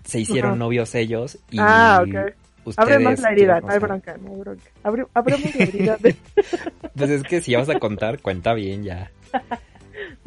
se 0.03 0.19
hicieron 0.19 0.59
novios 0.59 0.95
ellos 0.95 1.39
y 1.49 1.57
Ah, 1.59 2.03
ustedes... 2.03 2.35
Abre 2.77 2.99
más 2.99 3.19
la 3.21 3.31
herida, 3.31 3.61
no 3.61 3.69
hay 3.69 3.79
bronca, 3.79 4.17
no 4.17 4.31
hay 4.31 4.39
bronca. 4.39 4.63
Abre, 4.83 5.05
abremos 5.13 5.55
la 5.55 5.63
herida 5.63 5.97
de, 5.97 6.15
Pues 6.95 7.09
es 7.09 7.23
que 7.23 7.39
si 7.39 7.55
vas 7.55 7.69
a 7.69 7.79
contar, 7.79 8.21
cuenta 8.21 8.53
bien 8.53 8.83
ya. 8.83 9.09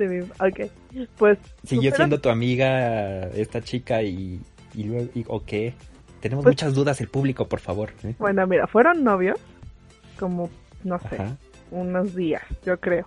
De 0.01 0.09
mi... 0.09 0.21
Ok, 0.23 0.71
pues... 1.17 1.39
Siguió 1.65 1.95
siendo 1.95 2.21
tu 2.21 2.29
amiga 2.31 3.29
esta 3.29 3.61
chica 3.61 4.03
y, 4.03 4.41
y 4.75 4.85
luego... 4.85 5.09
y- 5.15 5.25
¿O 5.29 5.45
qué? 5.45 5.75
Tenemos 6.21 6.43
Pues- 6.45 6.55
muchas 6.55 6.75
dudas 6.75 7.01
el 7.01 7.09
público, 7.09 7.47
por 7.49 7.61
favor. 7.61 7.91
¿eh? 8.05 8.15
Bueno, 8.19 8.47
mira, 8.47 8.67
fueron 8.67 9.05
novios 9.05 9.39
como, 10.19 10.51
no 10.85 10.99
sé, 10.99 11.15
Ajá. 11.17 11.37
unos 11.71 12.15
días, 12.15 12.43
yo 12.65 12.79
creo. 12.81 13.07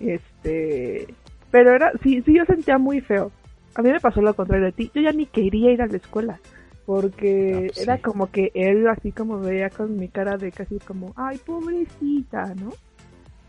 Este... 0.00 1.06
Pero 1.50 1.72
era, 1.74 1.92
sí, 2.02 2.22
sí, 2.26 2.34
yo 2.34 2.44
sentía 2.44 2.76
muy 2.78 3.00
feo. 3.00 3.32
A 3.74 3.82
mí 3.82 3.90
me 3.90 4.00
pasó 4.00 4.20
lo 4.20 4.34
contrario 4.34 4.66
de 4.66 4.72
ti. 4.72 4.90
Yo 4.94 5.00
ya 5.00 5.12
ni 5.12 5.24
quería 5.26 5.72
ir 5.72 5.80
a 5.82 5.86
la 5.86 5.96
escuela. 5.96 6.38
Porque 6.84 7.52
Ah, 7.54 7.60
pues 7.72 7.78
era 7.82 7.96
sí. 7.96 8.02
como 8.02 8.30
que 8.30 8.50
él 8.54 8.86
así 8.88 9.12
como 9.12 9.40
veía 9.40 9.68
con 9.70 9.96
mi 9.98 10.08
cara 10.08 10.36
de 10.36 10.52
casi 10.52 10.78
como, 10.78 11.12
ay, 11.16 11.38
pobrecita, 11.38 12.54
¿no? 12.54 12.72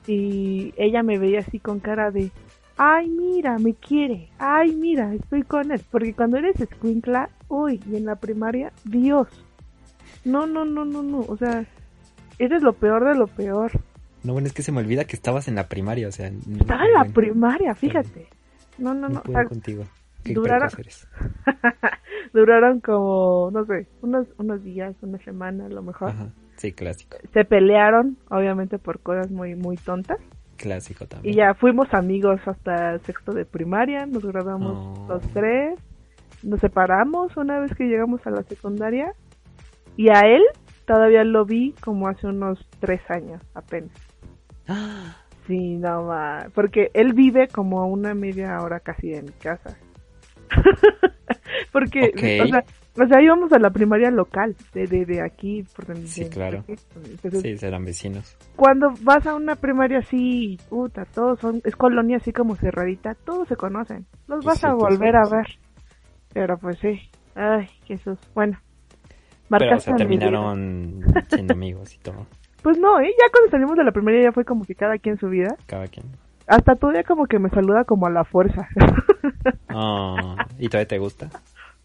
Y 0.08 0.74
ella 0.78 1.04
me 1.04 1.18
veía 1.20 1.40
así 1.42 1.60
con 1.60 1.80
cara 1.80 2.10
de, 2.12 2.32
ay, 2.82 3.10
mira, 3.10 3.58
me 3.60 3.74
quiere, 3.74 4.30
ay, 4.40 4.74
mira, 4.74 5.14
estoy 5.14 5.44
con 5.44 5.72
él. 5.72 5.82
Porque 5.92 6.14
cuando 6.14 6.38
eres 6.38 6.60
escuincla, 6.62 7.30
uy, 7.50 7.82
y 7.92 7.98
en 7.98 8.06
la 8.06 8.16
primaria, 8.16 8.72
Dios. 8.86 9.28
No, 10.24 10.48
no, 10.48 10.64
no, 10.66 10.86
no, 10.86 11.04
no, 11.04 11.20
o 11.20 11.36
sea, 11.38 11.66
eres 12.40 12.64
lo 12.64 12.72
peor 12.74 13.04
de 13.06 13.16
lo 13.16 13.28
peor. 13.28 13.72
No, 14.24 14.32
bueno, 14.34 14.48
es 14.48 14.54
que 14.54 14.64
se 14.64 14.72
me 14.72 14.80
olvida 14.80 15.04
que 15.06 15.16
estabas 15.16 15.48
en 15.50 15.56
la 15.56 15.68
primaria, 15.68 16.08
o 16.08 16.12
sea... 16.12 16.30
no- 16.32 16.58
Estaba 16.58 16.86
en 16.86 16.94
la 16.94 17.00
bueno, 17.00 17.14
primaria, 17.14 17.76
fíjate. 17.76 18.28
No, 18.78 18.94
no, 18.94 19.10
No 19.10 19.16
no, 19.16 19.20
o 19.20 19.24
puedo 19.24 19.40
sea, 19.40 19.48
contigo. 19.48 19.84
Qué 20.24 20.34
precoz 20.34 20.80
eres. 20.80 21.08
duraron 22.34 22.80
como, 22.80 23.50
no 23.52 23.66
sé, 23.66 23.88
unos, 24.02 24.28
unos 24.38 24.64
días, 24.64 24.96
una 25.02 25.18
semana 25.20 25.66
a 25.66 25.70
lo 25.70 25.82
mejor. 25.82 26.10
Ajá. 26.10 26.30
Sí, 26.58 26.72
clásico. 26.74 27.18
Se 27.34 27.46
pelearon, 27.46 28.18
obviamente 28.30 28.78
por 28.80 29.00
cosas 29.00 29.32
muy, 29.32 29.56
muy 29.56 29.78
tontas. 29.78 30.20
Clásico 30.60 31.06
también. 31.08 31.34
Y 31.34 31.38
ya 31.38 31.54
fuimos 31.54 31.94
amigos 31.94 32.40
hasta 32.46 33.00
sexto 33.00 33.34
de 33.34 33.46
primaria, 33.46 34.06
nos 34.06 34.24
graduamos 34.26 35.00
Oh. 35.00 35.08
los 35.08 35.22
tres, 35.34 35.80
nos 36.44 36.60
separamos 36.60 37.36
una 37.38 37.60
vez 37.60 37.74
que 37.76 37.86
llegamos 37.86 38.26
a 38.28 38.32
la 38.32 38.44
secundaria 38.44 39.14
y 39.98 40.10
a 40.10 40.22
él 40.22 40.44
todavía 40.86 41.24
lo 41.24 41.46
vi 41.46 41.74
como 41.82 42.08
hace 42.08 42.28
unos 42.28 42.60
tres 42.80 43.02
años 43.10 43.42
apenas. 43.54 43.92
Ah, 44.68 45.16
Sí, 45.48 45.78
no 45.78 46.04
más, 46.04 46.46
porque 46.54 46.92
él 46.94 47.14
vive 47.14 47.48
como 47.48 47.82
a 47.82 47.86
una 47.86 48.14
media 48.14 48.62
hora 48.62 48.80
casi 48.82 49.10
de 49.10 49.24
mi 49.24 49.32
casa. 49.32 49.76
porque, 51.72 52.12
o 52.44 52.48
sea, 52.48 52.64
o 53.02 53.08
sea, 53.08 53.22
íbamos 53.22 53.52
a 53.54 53.60
la 53.60 53.70
primaria 53.70 54.12
local, 54.12 54.56
de, 54.74 54.88
de, 54.88 55.06
de 55.06 55.22
aquí, 55.24 55.64
por 55.76 55.86
donde 55.88 56.08
Sí, 56.08 56.24
de- 56.26 56.30
claro. 56.30 56.64
de 56.68 56.74
aquí. 56.74 56.84
Entonces, 57.24 57.42
sí, 57.42 57.58
serán 57.58 57.86
vecinos. 57.86 58.38
cuando 58.56 58.92
vas 59.02 59.26
a 59.28 59.36
una 59.36 59.56
primaria 59.56 60.00
así, 60.00 60.58
puta, 60.70 61.06
todos 61.06 61.40
son, 61.40 61.62
es 61.64 61.76
colonia 61.76 62.18
así 62.18 62.32
como 62.34 62.56
cerradita, 62.56 63.16
todos 63.26 63.48
se 63.48 63.56
conocen, 63.56 64.06
los 64.28 64.44
vas 64.44 64.60
sí, 64.60 64.68
a 64.68 64.74
volver 64.74 65.16
a 65.16 65.28
ver. 65.30 65.48
Pero 66.34 66.58
pues 66.58 66.78
sí, 66.80 67.00
ay, 67.36 67.68
Jesús, 67.86 68.18
bueno. 68.36 68.58
Pero, 69.50 69.76
o 69.78 69.80
vida. 69.80 69.96
terminaron 69.98 71.02
siendo 71.30 71.54
amigos 71.56 71.96
y 71.96 71.98
todo. 72.00 72.28
Pues 72.62 72.78
no, 72.78 73.00
¿eh? 73.00 73.10
ya 73.18 73.32
cuando 73.32 73.50
salimos 73.52 73.76
de 73.78 73.84
la 73.84 73.92
primaria 73.92 74.24
ya 74.24 74.32
fue 74.32 74.46
como 74.46 74.64
que 74.66 74.76
cada 74.76 74.98
quien 75.00 75.18
su 75.18 75.28
vida. 75.30 75.56
Cada 75.66 75.88
quien. 75.88 76.06
Hasta 76.46 76.76
todavía 76.76 77.04
como 77.04 77.26
que 77.26 77.40
me 77.40 77.50
saluda 77.50 77.84
como 77.84 78.06
a 78.08 78.10
la 78.12 78.24
fuerza. 78.26 78.68
Oh, 79.74 80.36
¿Y 80.60 80.68
todavía 80.68 80.88
te 80.88 80.98
gusta? 80.98 81.30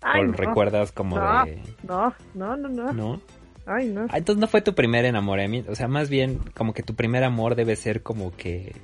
Ay, 0.05 0.23
¿O 0.23 0.27
no. 0.27 0.33
recuerdas 0.35 0.93
como 0.93 1.17
No. 1.19 1.45
de...? 1.47 1.61
No, 1.83 2.15
no, 2.35 2.57
no, 2.57 2.69
no. 2.69 2.93
¿No? 2.93 3.21
Ay, 3.67 3.89
no. 3.89 4.07
Ah, 4.11 4.19
entonces 4.19 4.39
no 4.41 4.47
fue 4.47 4.61
tu 4.61 4.75
primer 4.75 5.05
enamoramiento. 5.07 5.73
O 5.73 5.75
sea, 5.75 5.89
más 5.89 6.11
bien 6.11 6.39
como 6.55 6.75
que 6.75 6.83
tu 6.83 6.95
primer 6.95 7.25
amor 7.25 7.55
debe 7.55 7.75
ser 7.77 8.03
como 8.03 8.37
que... 8.37 8.77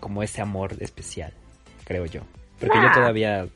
Como 0.00 0.22
ese 0.22 0.42
amor 0.42 0.74
especial, 0.80 1.32
creo 1.84 2.06
yo. 2.06 2.22
Porque 2.58 2.76
yo 2.76 2.82
Nah. 2.84 2.92
todavía... 2.94 3.46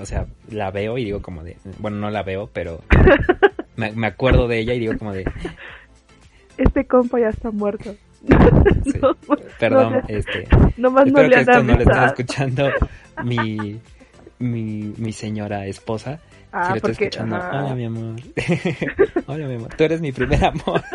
O 0.00 0.04
sea, 0.06 0.26
la 0.50 0.70
veo 0.70 0.98
y 0.98 1.04
digo 1.04 1.22
como 1.22 1.42
de... 1.42 1.56
Bueno, 1.78 1.96
no 1.96 2.10
la 2.10 2.22
veo, 2.22 2.48
pero... 2.52 2.82
Me, 3.76 3.92
me 3.92 4.06
acuerdo 4.08 4.46
de 4.46 4.58
ella 4.58 4.74
y 4.74 4.80
digo 4.80 4.98
como 4.98 5.12
de... 5.14 5.24
Este 6.58 6.84
compa 6.86 7.18
ya 7.18 7.28
está 7.30 7.50
muerto. 7.50 7.94
Sí. 8.84 8.92
No, 9.00 9.16
Perdón, 9.58 9.92
no, 9.94 10.02
este... 10.08 10.46
nomás 10.76 11.06
no 11.06 11.20
Espero 11.20 11.28
le 11.28 11.34
que 11.36 11.40
esto 11.40 11.62
no 11.62 11.74
lo 11.74 11.80
esté 11.82 12.04
escuchando 12.04 12.68
mi, 13.24 13.80
mi, 14.40 14.92
mi 14.96 15.12
señora 15.12 15.66
esposa. 15.66 16.18
Ah, 16.52 16.68
si 16.68 16.74
lo 16.74 16.80
porque... 16.80 17.04
escuchando, 17.04 17.36
ajá. 17.36 17.62
hola 17.64 17.74
mi 17.76 17.84
amor. 17.84 18.16
hola 19.26 19.46
mi 19.46 19.54
amor. 19.54 19.74
Tú 19.76 19.84
eres 19.84 20.00
mi 20.00 20.10
primer 20.12 20.44
amor. 20.44 20.82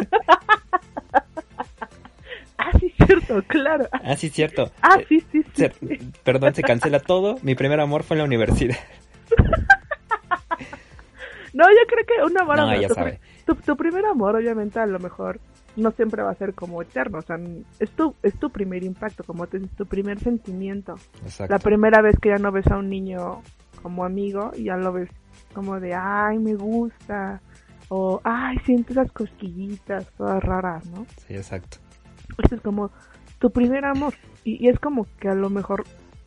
Ah, 2.58 2.72
sí, 2.80 2.92
cierto. 3.06 3.44
claro. 3.48 3.88
Ah, 3.92 4.16
sí, 4.18 4.30
cierto. 4.30 4.72
Ah, 4.82 4.98
Eh, 5.00 5.06
sí, 5.08 5.24
sí, 5.32 5.44
sí. 5.44 5.50
se- 5.54 5.72
perdón, 6.24 6.56
se 6.56 6.64
cancela 6.64 7.00
todo. 7.00 7.38
Mi 7.44 7.54
primer 7.54 7.80
amor 7.80 8.02
fue 8.04 8.16
en 8.16 8.20
la 8.20 8.24
universidad. 8.25 8.78
No, 11.54 11.64
yo 11.70 11.88
creo 11.88 12.06
que 12.06 12.22
un 12.32 12.38
amor... 12.38 12.58
No, 12.58 12.74
tu, 12.74 12.82
ya 12.82 12.88
pri- 12.90 12.94
sabe. 12.96 13.20
Tu, 13.46 13.56
tu 13.56 13.78
primer 13.78 14.06
amor, 14.08 14.36
obviamente, 14.36 14.78
a 14.80 14.86
lo 14.86 15.00
mejor 15.00 15.40
no 15.75 15.91
siempre 15.91 16.24
va 16.24 16.32
a 16.32 16.36
ser 16.36 16.53
como 16.53 16.82
eterno. 16.82 17.20
O 17.20 17.22
sea, 17.22 17.38
es 17.79 17.89
tu, 17.91 18.15
es 18.24 18.38
tu 18.39 18.50
primer 18.50 18.84
impacto, 18.84 19.24
como 19.24 19.48
te 19.48 19.60
dices, 19.60 19.75
tu 19.75 19.86
primer 19.86 20.20
sentimiento. 20.20 20.96
Exacto. 21.24 21.53
La 21.53 21.60
primera 21.60 22.01
vez 22.01 22.15
que 22.20 22.29
ya 22.29 22.38
no 22.38 22.51
ves 22.51 22.67
a 22.67 22.77
un 22.77 22.89
niño 22.89 23.41
como 23.82 24.05
amigo 24.05 24.51
y 24.55 24.65
ya 24.65 24.77
lo 24.77 24.94
ves 24.94 25.10
como 25.53 25.79
de, 25.79 25.94
ay, 25.94 26.39
me 26.39 26.55
gusta. 26.55 27.41
O, 27.89 28.20
ay, 28.24 28.58
siento 28.65 28.94
esas 28.94 29.12
cosquillitas 29.12 30.08
todas 30.17 30.44
raras, 30.44 30.86
¿no? 30.88 31.05
Sí, 31.27 31.36
exacto. 31.36 31.77
Este 32.41 32.55
es 32.55 32.62
como 32.62 32.91
tu 33.39 33.51
primer 33.51 33.86
amor. 33.86 34.13
Y, 34.44 34.65
y 34.65 34.70
es 34.70 34.79
como 34.79 35.08
que 35.20 35.29
a 35.29 35.36
lo 35.36 35.50
mejor 35.50 35.84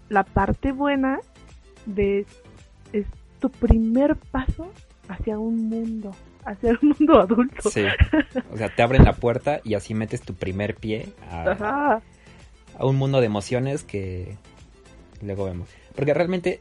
la 0.09 0.25
parte 0.25 0.73
buena 0.73 1.19
de 1.87 2.27
es 2.93 3.07
tu 3.39 3.51
primer 3.51 4.17
paso 4.17 4.71
hacia 5.09 5.39
un 5.39 5.69
mundo, 5.69 6.13
hacia 6.45 6.71
un 6.81 6.95
mundo 6.99 7.21
adulto. 7.21 7.71
Sí. 7.71 7.85
O 8.53 8.57
sea, 8.57 8.69
te 8.75 8.83
abren 8.83 9.05
la 9.05 9.13
puerta 9.15 9.61
y 9.65 9.75
así 9.75 9.95
metes 9.95 10.23
tu 10.23 10.35
primer 10.35 10.75
pie 10.77 11.09
a, 11.31 11.51
Ajá. 11.51 12.03
a 12.79 12.87
un 12.87 12.97
mundo 12.97 13.21
de 13.21 13.27
emociones 13.27 13.83
que 13.85 14.37
luego 15.23 15.45
vemos. 15.45 15.69
Porque 15.95 16.15
realmente, 16.15 16.61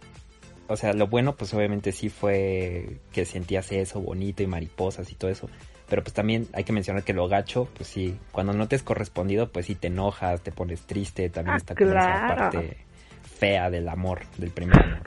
o 0.68 0.76
sea, 0.76 0.94
lo 0.94 1.08
bueno 1.08 1.36
pues 1.36 1.54
obviamente 1.54 1.92
sí 1.92 2.10
fue 2.10 3.00
que 3.12 3.26
sentías 3.26 3.72
eso 3.72 4.02
bonito 4.02 4.44
y 4.44 4.48
mariposas 4.48 5.12
y 5.12 5.16
todo 5.16 5.32
eso. 5.32 5.50
Pero 5.90 6.04
pues 6.04 6.14
también 6.14 6.48
hay 6.54 6.66
que 6.66 6.74
mencionar 6.74 7.04
que 7.04 7.14
lo 7.14 7.28
gacho, 7.30 7.70
pues 7.76 7.88
sí, 7.88 8.18
cuando 8.34 8.52
no 8.54 8.68
te 8.68 8.76
es 8.76 8.84
correspondido, 8.84 9.50
pues 9.52 9.68
sí 9.68 9.76
te 9.76 9.88
enojas, 9.88 10.42
te 10.42 10.52
pones 10.52 10.82
triste, 10.82 11.30
también 11.30 11.54
Ah, 11.54 11.58
está 11.58 11.76
como 11.76 11.92
esa 11.92 12.00
claro. 12.26 12.36
parte 12.36 12.78
fea 13.24 13.70
del 13.70 13.88
amor, 13.88 14.20
del 14.38 14.50
primer 14.52 14.78
amor. 14.84 15.00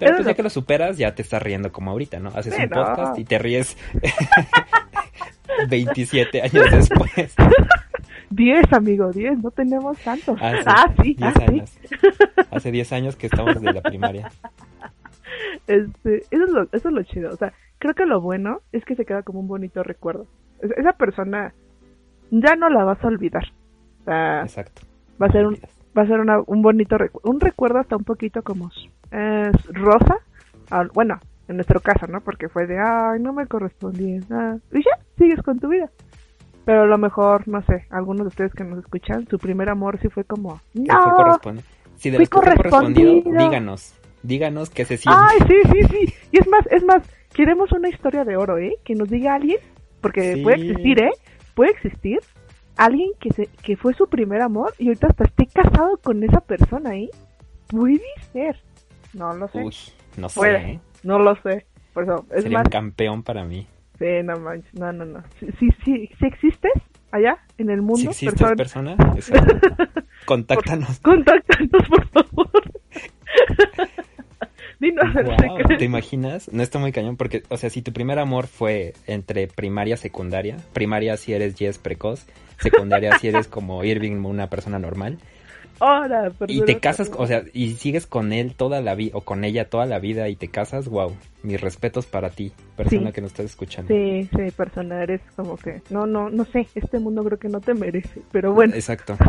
Pero 0.00 0.12
pues 0.16 0.24
ya 0.26 0.32
no- 0.32 0.36
que 0.36 0.42
lo 0.42 0.50
superas, 0.50 0.98
ya 0.98 1.14
te 1.14 1.22
estás 1.22 1.42
riendo 1.42 1.70
como 1.72 1.90
ahorita, 1.90 2.18
¿no? 2.20 2.30
Haces 2.30 2.54
Sí, 2.54 2.62
un 2.64 2.70
no. 2.70 2.76
podcast 2.84 3.18
y 3.18 3.24
te 3.24 3.38
ríes 3.38 3.76
27 5.68 6.42
años 6.42 6.70
después. 6.70 7.34
10, 8.30 8.72
amigo, 8.72 9.10
10, 9.10 9.38
no 9.42 9.50
tenemos 9.50 9.98
tantos. 9.98 10.38
Ah, 10.40 10.52
sí, 10.52 10.64
Ah, 10.66 10.94
sí, 11.02 11.14
10 11.14 11.22
ah, 11.22 11.32
sí. 11.36 11.44
años. 11.48 11.78
Hace 12.50 12.70
10 12.70 12.92
años 12.92 13.16
que 13.16 13.26
estamos 13.26 13.54
desde 13.54 13.72
la 13.72 13.80
primaria. 13.82 14.30
Este, 15.66 16.18
eso, 16.30 16.44
es 16.44 16.50
lo, 16.50 16.62
eso 16.72 16.88
es 16.88 16.94
lo 16.94 17.02
chido. 17.04 17.32
O 17.32 17.36
sea, 17.36 17.52
creo 17.78 17.94
que 17.94 18.06
lo 18.06 18.20
bueno 18.20 18.60
es 18.72 18.84
que 18.84 18.94
se 18.96 19.04
queda 19.04 19.22
como 19.22 19.40
un 19.40 19.48
bonito 19.48 19.82
recuerdo. 19.82 20.26
Es- 20.62 20.70
Esa 20.72 20.92
persona 20.92 21.52
ya 22.30 22.54
no 22.56 22.68
la 22.68 22.84
vas 22.84 23.02
a 23.02 23.08
olvidar. 23.08 23.44
O 24.02 24.04
sea, 24.04 24.42
Exacto. 24.42 24.82
va 25.20 25.26
a 25.26 25.32
ser 25.32 25.46
un, 25.46 25.58
va 25.96 26.02
a 26.02 26.06
ser 26.06 26.20
una- 26.20 26.40
un 26.46 26.62
bonito 26.62 26.98
recuerdo. 26.98 27.30
Un 27.30 27.40
recuerdo 27.40 27.78
hasta 27.78 27.96
un 27.96 28.04
poquito 28.04 28.42
como 28.42 28.70
eh, 29.10 29.50
rosa. 29.72 30.16
Ah, 30.70 30.84
bueno, 30.92 31.18
en 31.48 31.56
nuestro 31.56 31.80
caso, 31.80 32.06
¿no? 32.06 32.20
Porque 32.20 32.48
fue 32.48 32.66
de, 32.66 32.78
ay, 32.78 33.20
no 33.20 33.32
me 33.32 33.46
correspondía. 33.46 34.16
y 34.72 34.78
ya, 34.82 34.90
sigues 35.16 35.42
con 35.42 35.58
tu 35.58 35.68
vida. 35.68 35.90
Pero 36.64 36.82
a 36.82 36.86
lo 36.86 36.98
mejor, 36.98 37.48
no 37.48 37.62
sé, 37.62 37.86
algunos 37.90 38.24
de 38.24 38.28
ustedes 38.28 38.52
que 38.52 38.64
nos 38.64 38.78
escuchan, 38.80 39.26
su 39.28 39.38
primer 39.38 39.70
amor 39.70 39.98
sí 40.02 40.08
fue 40.10 40.24
como, 40.24 40.60
¿Qué 40.74 40.84
fue 40.84 40.94
no, 40.94 41.16
corresponde- 41.16 41.62
Si 41.96 42.10
de 42.10 42.16
fui 42.18 42.26
que 42.26 42.30
correspondido, 42.30 43.08
correspondido. 43.10 43.44
díganos. 43.48 43.94
Díganos 44.22 44.68
qué 44.70 44.84
se 44.84 44.96
siente. 44.98 45.18
Ay, 45.22 45.38
sí, 45.48 45.54
sí, 45.72 45.82
sí. 45.90 46.14
Y 46.32 46.38
es 46.40 46.48
más, 46.48 46.66
es 46.70 46.84
más, 46.84 47.02
queremos 47.32 47.72
una 47.72 47.88
historia 47.88 48.24
de 48.24 48.36
oro, 48.36 48.58
¿eh? 48.58 48.76
Que 48.84 48.94
nos 48.94 49.08
diga 49.08 49.34
alguien, 49.34 49.58
porque 50.02 50.34
Sí. 50.34 50.42
puede 50.42 50.56
existir, 50.56 51.02
¿eh? 51.02 51.10
Puede 51.54 51.70
existir 51.70 52.18
alguien 52.76 53.12
que 53.20 53.30
se, 53.32 53.46
que 53.62 53.76
fue 53.76 53.94
su 53.94 54.06
primer 54.08 54.42
amor 54.42 54.74
y 54.78 54.88
ahorita 54.88 55.06
hasta 55.08 55.24
esté 55.24 55.46
casado 55.46 55.96
con 56.02 56.22
esa 56.22 56.40
persona, 56.40 56.96
¿eh? 56.96 57.08
Puede 57.68 58.00
ser. 58.32 58.56
No 59.14 59.34
lo 59.34 59.48
sé. 59.48 59.58
Uy, 59.62 59.74
no 60.16 60.28
sé. 60.28 60.40
Puede. 60.40 60.58
¿eh? 60.72 60.80
No 61.02 61.18
lo 61.18 61.34
sé. 61.42 61.66
Por 61.94 62.04
eso, 62.04 62.26
es 62.34 62.42
Sería 62.42 62.58
más, 62.58 62.66
un 62.66 62.70
campeón 62.70 63.22
para 63.22 63.44
mí. 63.44 63.66
sí, 63.98 64.04
no 64.24 64.38
manches, 64.38 64.72
no, 64.74 64.92
no, 64.92 65.04
no. 65.04 65.22
Sí, 65.40 65.46
sí, 65.58 65.68
sí, 65.84 66.10
sí 66.18 66.26
existes 66.26 66.72
allá 67.10 67.38
en 67.56 67.70
el 67.70 67.80
mundo, 67.82 68.12
Si 68.12 68.26
existes 68.26 68.52
persona, 68.56 68.96
persona, 68.96 69.46
contáctanos. 70.26 71.00
contáctanos, 71.00 71.88
por 71.88 72.08
favor. 72.08 72.50
Dinos 74.80 75.12
Wow. 75.12 75.76
¿Te 75.76 75.84
imaginas? 75.84 76.52
No 76.52 76.62
está 76.62 76.78
muy 76.78 76.92
cañón 76.92 77.16
porque, 77.16 77.42
o 77.48 77.56
sea, 77.56 77.68
si 77.68 77.82
tu 77.82 77.92
primer 77.92 78.20
amor 78.20 78.46
fue 78.46 78.92
entre 79.08 79.48
primaria 79.48 79.94
y 79.94 79.96
secundaria, 79.96 80.56
primaria 80.72 81.16
si 81.16 81.32
eres 81.32 81.56
Jess 81.56 81.78
precoz, 81.78 82.26
secundaria 82.60 83.18
si 83.18 83.26
eres 83.28 83.48
como 83.48 83.82
Irving, 83.82 84.24
una 84.24 84.48
persona 84.48 84.78
normal, 84.78 85.18
Ahora, 85.80 86.32
y 86.48 86.62
te 86.62 86.78
casas, 86.80 87.10
o 87.16 87.26
sea, 87.26 87.42
y 87.52 87.74
sigues 87.74 88.06
con 88.06 88.32
él 88.32 88.54
toda 88.54 88.80
la 88.80 88.94
vida, 88.94 89.12
o 89.14 89.20
con 89.20 89.44
ella 89.44 89.68
toda 89.70 89.86
la 89.86 89.98
vida 89.98 90.28
y 90.28 90.36
te 90.36 90.48
casas, 90.48 90.88
wow, 90.88 91.14
mis 91.42 91.60
respetos 91.60 92.06
para 92.06 92.30
ti, 92.30 92.52
persona 92.76 93.08
Sí. 93.08 93.12
que 93.12 93.20
nos 93.20 93.30
estás 93.30 93.46
escuchando. 93.46 93.94
Sí, 93.94 94.28
sí, 94.34 94.50
persona, 94.56 95.02
eres 95.02 95.20
como 95.36 95.56
que, 95.56 95.80
no, 95.90 96.06
no, 96.06 96.30
no 96.30 96.44
sé, 96.46 96.66
este 96.74 96.98
mundo 96.98 97.22
creo 97.24 97.38
que 97.38 97.48
no 97.48 97.60
te 97.60 97.74
merece, 97.74 98.22
pero 98.32 98.52
bueno, 98.52 98.74
Exacto. 98.74 99.16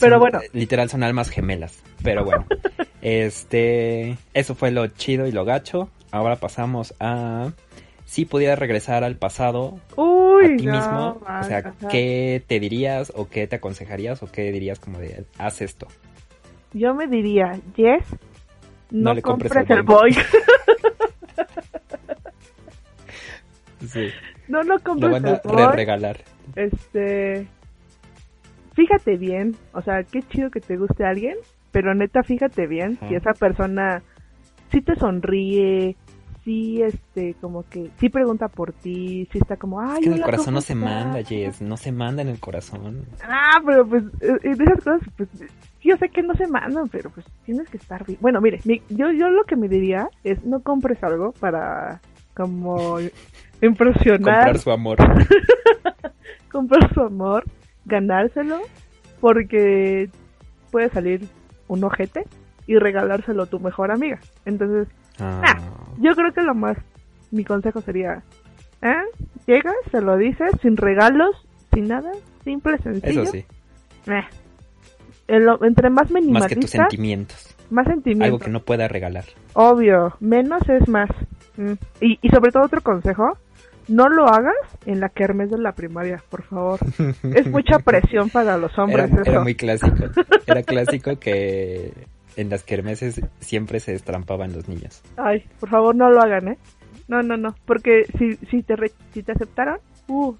Pero 0.00 0.14
Son- 0.14 0.20
bueno. 0.20 0.40
Literal 0.52 0.90
son 0.90 1.04
almas 1.04 1.30
gemelas. 1.30 1.80
Pero 2.02 2.24
bueno. 2.24 2.46
este. 3.00 4.16
Eso 4.34 4.56
fue 4.56 4.72
lo 4.72 4.88
chido 4.88 5.28
y 5.28 5.32
lo 5.32 5.44
gacho. 5.44 5.88
Ahora 6.10 6.34
pasamos 6.36 6.94
a. 6.98 7.52
Si 8.04 8.24
pudieras 8.24 8.58
regresar 8.58 9.04
al 9.04 9.14
pasado 9.16 9.78
uy, 10.36 10.44
a 10.54 10.56
ti 10.56 10.66
no, 10.66 10.72
mismo, 10.72 11.08
o 11.20 11.24
man, 11.24 11.44
sea, 11.44 11.58
ajá. 11.58 11.88
¿qué 11.88 12.42
te 12.46 12.60
dirías 12.60 13.12
o 13.14 13.28
qué 13.28 13.46
te 13.46 13.56
aconsejarías 13.56 14.22
o 14.22 14.30
qué 14.30 14.50
dirías 14.52 14.78
como 14.78 14.98
de 14.98 15.24
haz 15.38 15.60
esto? 15.62 15.86
Yo 16.72 16.94
me 16.94 17.06
diría, 17.06 17.58
Yes, 17.76 18.02
no, 18.90 19.10
No 19.10 19.14
le 19.14 19.22
compres 19.22 19.52
compres 19.52 19.70
el 19.78 19.82
boy. 19.84 20.16
Sí. 23.86 24.08
no, 24.48 24.62
no 24.64 24.74
Lo 24.76 24.80
compres 24.82 25.12
van 25.12 25.26
a 25.26 25.30
el 25.34 25.40
boy. 25.44 25.76
regalar. 25.76 26.18
Este, 26.56 27.46
fíjate 28.74 29.16
bien, 29.16 29.56
o 29.72 29.82
sea, 29.82 30.02
qué 30.04 30.22
chido 30.22 30.50
que 30.50 30.60
te 30.60 30.76
guste 30.76 31.04
alguien, 31.04 31.36
pero 31.70 31.94
neta, 31.94 32.22
fíjate 32.22 32.66
bien 32.66 32.96
Ajá. 32.96 33.08
si 33.08 33.14
esa 33.14 33.32
persona 33.34 34.02
sí 34.72 34.80
te 34.80 34.96
sonríe, 34.96 35.96
sí, 36.44 36.82
este, 36.82 37.34
como 37.40 37.68
que, 37.68 37.90
sí 37.98 38.08
pregunta 38.10 38.48
por 38.48 38.72
ti, 38.72 39.28
sí 39.32 39.38
está 39.38 39.56
como, 39.56 39.80
ay, 39.80 39.94
Es 39.94 40.00
que 40.00 40.06
en 40.06 40.12
el 40.14 40.20
corazón 40.22 40.44
¿cómo 40.46 40.54
no 40.56 40.60
se 40.60 40.72
estás?". 40.74 40.84
manda, 41.04 41.22
Jess. 41.24 41.62
No 41.62 41.76
se 41.76 41.92
manda 41.92 42.22
en 42.22 42.28
el 42.28 42.38
corazón. 42.40 43.06
Ah, 43.26 43.60
pero 43.64 43.86
pues 43.86 44.04
eh, 44.20 44.36
eh, 44.42 44.54
de 44.54 44.64
esas 44.64 44.78
cosas, 44.84 45.00
pues 45.16 45.28
yo 45.82 45.96
sé 45.96 46.08
que 46.10 46.22
no 46.22 46.34
se 46.34 46.46
mandan, 46.46 46.88
pero 46.88 47.10
pues 47.10 47.26
tienes 47.44 47.68
que 47.68 47.76
estar 47.78 48.04
bien. 48.06 48.18
Bueno, 48.20 48.40
mire, 48.40 48.60
mi- 48.64 48.82
yo, 48.90 49.10
yo 49.12 49.30
lo 49.30 49.44
que 49.44 49.56
me 49.56 49.68
diría 49.68 50.08
es 50.22 50.44
no 50.44 50.60
compres 50.60 51.02
algo 51.02 51.32
para 51.32 52.00
como 52.36 52.98
impresionar, 53.62 54.18
Comprar 54.52 54.58
su 54.58 54.70
amor. 54.70 54.96
comprar 56.52 56.92
su 56.94 57.00
amor, 57.00 57.44
ganárselo, 57.84 58.60
porque 59.20 60.08
puede 60.70 60.90
salir 60.90 61.26
un 61.68 61.82
ojete 61.84 62.24
y 62.66 62.76
regalárselo 62.76 63.44
a 63.44 63.46
tu 63.46 63.60
mejor 63.60 63.90
amiga. 63.90 64.18
Entonces, 64.44 64.88
Ah, 65.18 65.42
yo 65.98 66.12
creo 66.14 66.32
que 66.32 66.42
lo 66.42 66.54
más, 66.54 66.76
mi 67.30 67.44
consejo 67.44 67.80
sería, 67.80 68.22
¿eh? 68.82 68.94
Llegas, 69.46 69.74
se 69.90 70.00
lo 70.00 70.16
dices, 70.16 70.50
sin 70.62 70.76
regalos, 70.76 71.36
sin 71.72 71.88
nada, 71.88 72.10
simple, 72.44 72.78
sencillo. 72.78 73.22
eso 73.22 73.32
sí. 73.32 73.44
Eh. 74.06 74.22
En 75.28 75.46
lo- 75.46 75.64
entre 75.64 75.88
más 75.90 76.10
Más 76.10 76.12
que 76.12 76.14
tus 76.20 76.24
minimalista, 76.26 76.66
sentimientos. 76.78 77.54
más 77.70 77.86
sentimiento. 77.86 78.24
Algo 78.24 78.38
que 78.38 78.50
no 78.50 78.60
pueda 78.60 78.88
regalar. 78.88 79.24
Obvio, 79.54 80.14
menos 80.20 80.60
es 80.68 80.86
más. 80.88 81.08
Mm. 81.56 81.72
Y, 82.00 82.18
y 82.20 82.28
sobre 82.30 82.50
todo 82.50 82.64
otro 82.64 82.82
consejo, 82.82 83.38
no 83.88 84.08
lo 84.08 84.26
hagas 84.26 84.54
en 84.86 85.00
la 85.00 85.08
kermés 85.08 85.50
de 85.50 85.58
la 85.58 85.72
primaria, 85.72 86.22
por 86.28 86.42
favor. 86.42 86.78
Es 87.22 87.46
mucha 87.50 87.78
presión 87.78 88.28
para 88.30 88.56
los 88.58 88.76
hombres 88.78 89.10
Era, 89.10 89.22
eso. 89.22 89.30
era 89.30 89.40
muy 89.42 89.54
clásico. 89.54 89.96
Era 90.46 90.62
clásico 90.62 91.18
que 91.18 91.92
en 92.36 92.50
las 92.50 92.62
kermeses 92.62 93.20
siempre 93.40 93.80
se 93.80 93.92
destrampaban 93.92 94.52
los 94.52 94.68
niños. 94.68 95.02
Ay, 95.16 95.44
por 95.60 95.68
favor 95.68 95.94
no 95.94 96.10
lo 96.10 96.20
hagan, 96.20 96.48
¿eh? 96.48 96.58
No, 97.08 97.22
no, 97.22 97.36
no, 97.36 97.54
porque 97.66 98.06
si, 98.18 98.36
si, 98.46 98.62
te, 98.62 98.76
re- 98.76 98.92
si 99.12 99.22
te 99.22 99.32
aceptaron, 99.32 99.78
uh, 100.08 100.34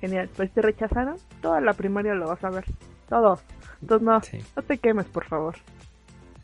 genial, 0.00 0.28
pues 0.36 0.50
te 0.52 0.62
rechazaron, 0.62 1.16
toda 1.42 1.60
la 1.60 1.74
primaria 1.74 2.14
lo 2.14 2.28
vas 2.28 2.42
a 2.44 2.50
ver, 2.50 2.64
todo. 3.08 3.40
Entonces 3.82 4.04
no, 4.06 4.20
Sí. 4.22 4.38
no 4.56 4.62
te 4.62 4.78
quemes, 4.78 5.06
por 5.06 5.24
favor. 5.26 5.56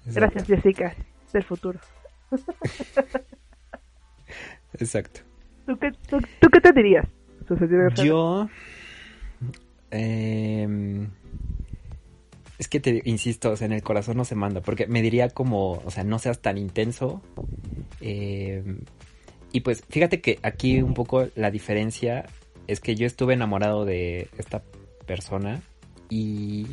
Exacto. 0.06 0.20
Gracias, 0.20 0.46
Jessica, 0.46 0.94
del 1.32 1.44
futuro. 1.44 1.78
Exacto. 4.78 5.20
¿Tú 5.66 5.76
qué, 5.78 5.92
tú, 6.08 6.18
tú 6.40 6.48
qué 6.48 6.60
te 6.60 6.72
dirías? 6.72 7.06
Yo. 8.02 8.48
em, 9.90 11.08
es 12.58 12.68
que 12.68 12.80
te 12.80 13.02
insisto, 13.04 13.50
o 13.52 13.56
sea, 13.56 13.66
en 13.66 13.72
el 13.72 13.82
corazón 13.82 14.16
no 14.16 14.24
se 14.24 14.34
manda. 14.34 14.60
Porque 14.60 14.86
me 14.86 15.02
diría 15.02 15.28
como, 15.30 15.82
o 15.84 15.90
sea, 15.90 16.04
no 16.04 16.18
seas 16.18 16.40
tan 16.40 16.58
intenso. 16.58 17.20
em, 18.00 18.80
y 19.52 19.60
pues, 19.60 19.84
fíjate 19.88 20.20
que 20.20 20.38
aquí 20.42 20.82
un 20.82 20.94
poco 20.94 21.28
la 21.36 21.50
diferencia 21.50 22.26
es 22.66 22.80
que 22.80 22.94
yo 22.96 23.06
estuve 23.06 23.34
enamorado 23.34 23.84
de 23.84 24.28
esta 24.38 24.62
persona 25.06 25.62
y 26.08 26.66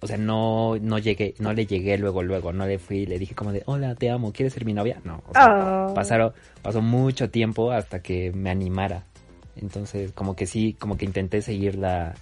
o 0.00 0.06
sea, 0.06 0.18
no, 0.18 0.76
no 0.80 0.98
llegué, 0.98 1.34
no 1.38 1.52
le 1.52 1.66
llegué 1.66 1.96
luego, 1.96 2.22
luego, 2.22 2.52
no 2.52 2.66
le 2.66 2.78
fui 2.78 3.06
le 3.06 3.18
dije 3.18 3.34
como 3.34 3.50
de, 3.50 3.62
hola, 3.66 3.94
te 3.94 4.10
amo, 4.10 4.32
¿quieres 4.32 4.52
ser 4.52 4.64
mi 4.64 4.74
novia? 4.74 5.00
No, 5.04 5.22
o 5.26 5.32
sea, 5.32 5.86
Oh. 5.88 5.94
pasaron, 5.94 6.32
pasó 6.62 6.82
mucho 6.82 7.30
tiempo 7.30 7.72
hasta 7.72 8.02
que 8.02 8.30
me 8.32 8.50
animara. 8.50 9.04
Entonces, 9.56 10.12
como 10.12 10.36
que 10.36 10.46
sí, 10.46 10.74
como 10.78 10.98
que 10.98 11.06
intenté 11.06 11.40
seguir 11.40 11.76
la, 11.76 12.14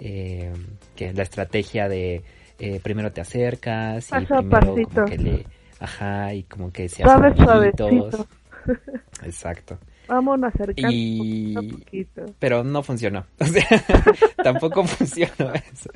eh, 0.00 0.52
que 0.94 1.12
la 1.12 1.22
estrategia 1.22 1.88
de 1.88 2.22
eh, 2.58 2.80
primero 2.82 3.12
te 3.12 3.20
acercas 3.20 4.08
y 4.08 4.10
Paso 4.10 4.36
primero 4.36 4.60
pasito. 4.74 4.90
como 4.94 5.06
que 5.06 5.18
le, 5.18 5.46
ajá, 5.80 6.34
y 6.34 6.42
como 6.44 6.72
que 6.72 6.88
se 6.88 7.02
hacen 7.04 7.36
suavecito. 7.36 8.26
Exacto. 9.24 9.78
Vámonos 10.08 10.54
acercando 10.54 10.88
Y- 10.92 11.54
poquito 11.54 11.60
a 11.74 11.78
poquito. 11.80 12.24
Pero 12.38 12.64
no 12.64 12.82
funcionó. 12.82 13.26
O 13.40 13.44
sea, 13.44 13.66
tampoco 14.42 14.84
funcionó 14.84 15.52
eso. 15.54 15.90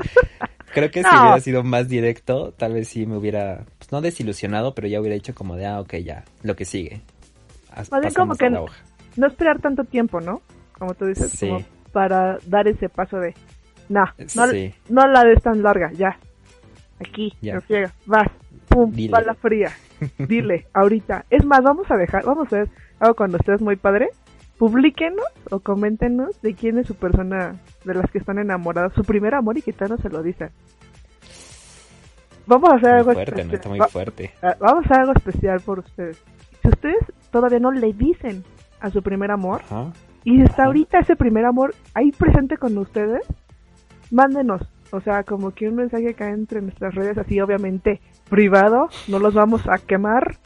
Creo 0.74 0.90
que 0.90 1.02
si 1.02 1.08
hubiera 1.08 1.40
sido 1.40 1.62
más 1.64 1.88
directo, 1.88 2.52
tal 2.56 2.74
vez 2.74 2.88
sí 2.88 3.06
me 3.06 3.16
hubiera, 3.16 3.64
pues 3.78 3.90
no 3.92 4.00
desilusionado, 4.00 4.74
pero 4.74 4.86
ya 4.88 5.00
hubiera 5.00 5.14
dicho 5.14 5.34
como 5.34 5.56
de, 5.56 5.66
ah, 5.66 5.80
ok, 5.80 5.94
ya, 5.96 6.24
lo 6.42 6.54
que 6.56 6.64
sigue. 6.64 7.00
Más 7.90 8.00
bien 8.00 8.14
como 8.14 8.34
que 8.36 8.50
no- 8.50 8.66
esperar 9.26 9.60
tanto 9.60 9.84
tiempo, 9.84 10.20
¿no? 10.20 10.42
Como 10.78 10.94
tú 10.94 11.06
dices, 11.06 11.30
Sí. 11.32 11.48
como 11.48 11.64
para 11.92 12.38
dar 12.46 12.68
ese 12.68 12.88
paso 12.88 13.18
de, 13.18 13.34
no, 13.90 14.04
no, 14.36 14.46
Sí. 14.46 14.74
no 14.88 15.06
la 15.06 15.24
des 15.24 15.42
tan 15.42 15.62
larga, 15.62 15.92
ya. 15.92 16.16
Aquí, 16.98 17.34
Ya. 17.42 17.54
no 17.56 17.60
friega, 17.60 17.92
vas, 18.06 18.28
pum, 18.68 18.90
Dile. 18.90 19.10
bala 19.12 19.34
fría. 19.34 19.70
Dile, 20.18 20.66
ahorita. 20.72 21.26
Es 21.28 21.44
más, 21.44 21.60
vamos 21.62 21.90
a 21.90 21.96
dejar, 21.96 22.24
vamos 22.24 22.50
a 22.52 22.56
ver 22.56 22.68
algo 23.00 23.14
cuando 23.14 23.36
estés 23.36 23.60
muy 23.60 23.76
padre. 23.76 24.08
Publíquenos 24.58 25.24
o 25.50 25.60
coméntenos 25.60 26.38
de 26.42 26.54
quién 26.54 26.78
es 26.78 26.86
su 26.86 26.94
persona 26.94 27.56
de 27.84 27.94
las 27.94 28.10
que 28.10 28.18
están 28.18 28.38
enamoradas, 28.38 28.92
su 28.94 29.02
primer 29.02 29.34
amor 29.34 29.56
y 29.56 29.62
que 29.62 29.72
tal 29.72 29.88
no 29.88 29.96
se 29.96 30.10
lo 30.10 30.22
dicen. 30.22 30.50
Vamos 32.46 32.70
a 32.70 32.76
hacer 32.76 32.90
Muy 32.90 32.98
algo 32.98 33.12
fuerte, 33.12 33.30
¿no? 33.32 33.38
especial. 33.38 33.54
Está 33.54 33.68
muy 33.68 33.78
Va- 33.78 33.88
fuerte. 33.88 34.30
Ah, 34.42 34.56
Vamos 34.60 34.84
a 34.84 34.86
hacer 34.86 35.00
algo 35.00 35.12
especial 35.12 35.60
por 35.60 35.78
ustedes. 35.78 36.22
Si 36.62 36.68
ustedes 36.68 36.98
todavía 37.30 37.58
no 37.58 37.70
le 37.70 37.92
dicen 37.92 38.44
a 38.80 38.90
su 38.90 39.02
primer 39.02 39.30
amor 39.30 39.62
Ajá. 39.64 39.92
y 40.24 40.42
está 40.42 40.64
ahorita 40.64 40.98
ese 40.98 41.16
primer 41.16 41.44
amor 41.46 41.74
ahí 41.94 42.10
presente 42.12 42.56
con 42.56 42.76
ustedes, 42.76 43.22
mándenos. 44.10 44.62
O 44.92 45.00
sea, 45.00 45.22
como 45.22 45.52
que 45.52 45.68
un 45.68 45.76
mensaje 45.76 46.14
que 46.14 46.24
entre 46.24 46.60
nuestras 46.62 46.94
redes, 46.94 47.16
así 47.18 47.40
obviamente 47.40 48.00
privado, 48.28 48.88
no 49.08 49.18
los 49.18 49.34
vamos 49.34 49.62
a 49.68 49.78
quemar. 49.78 50.36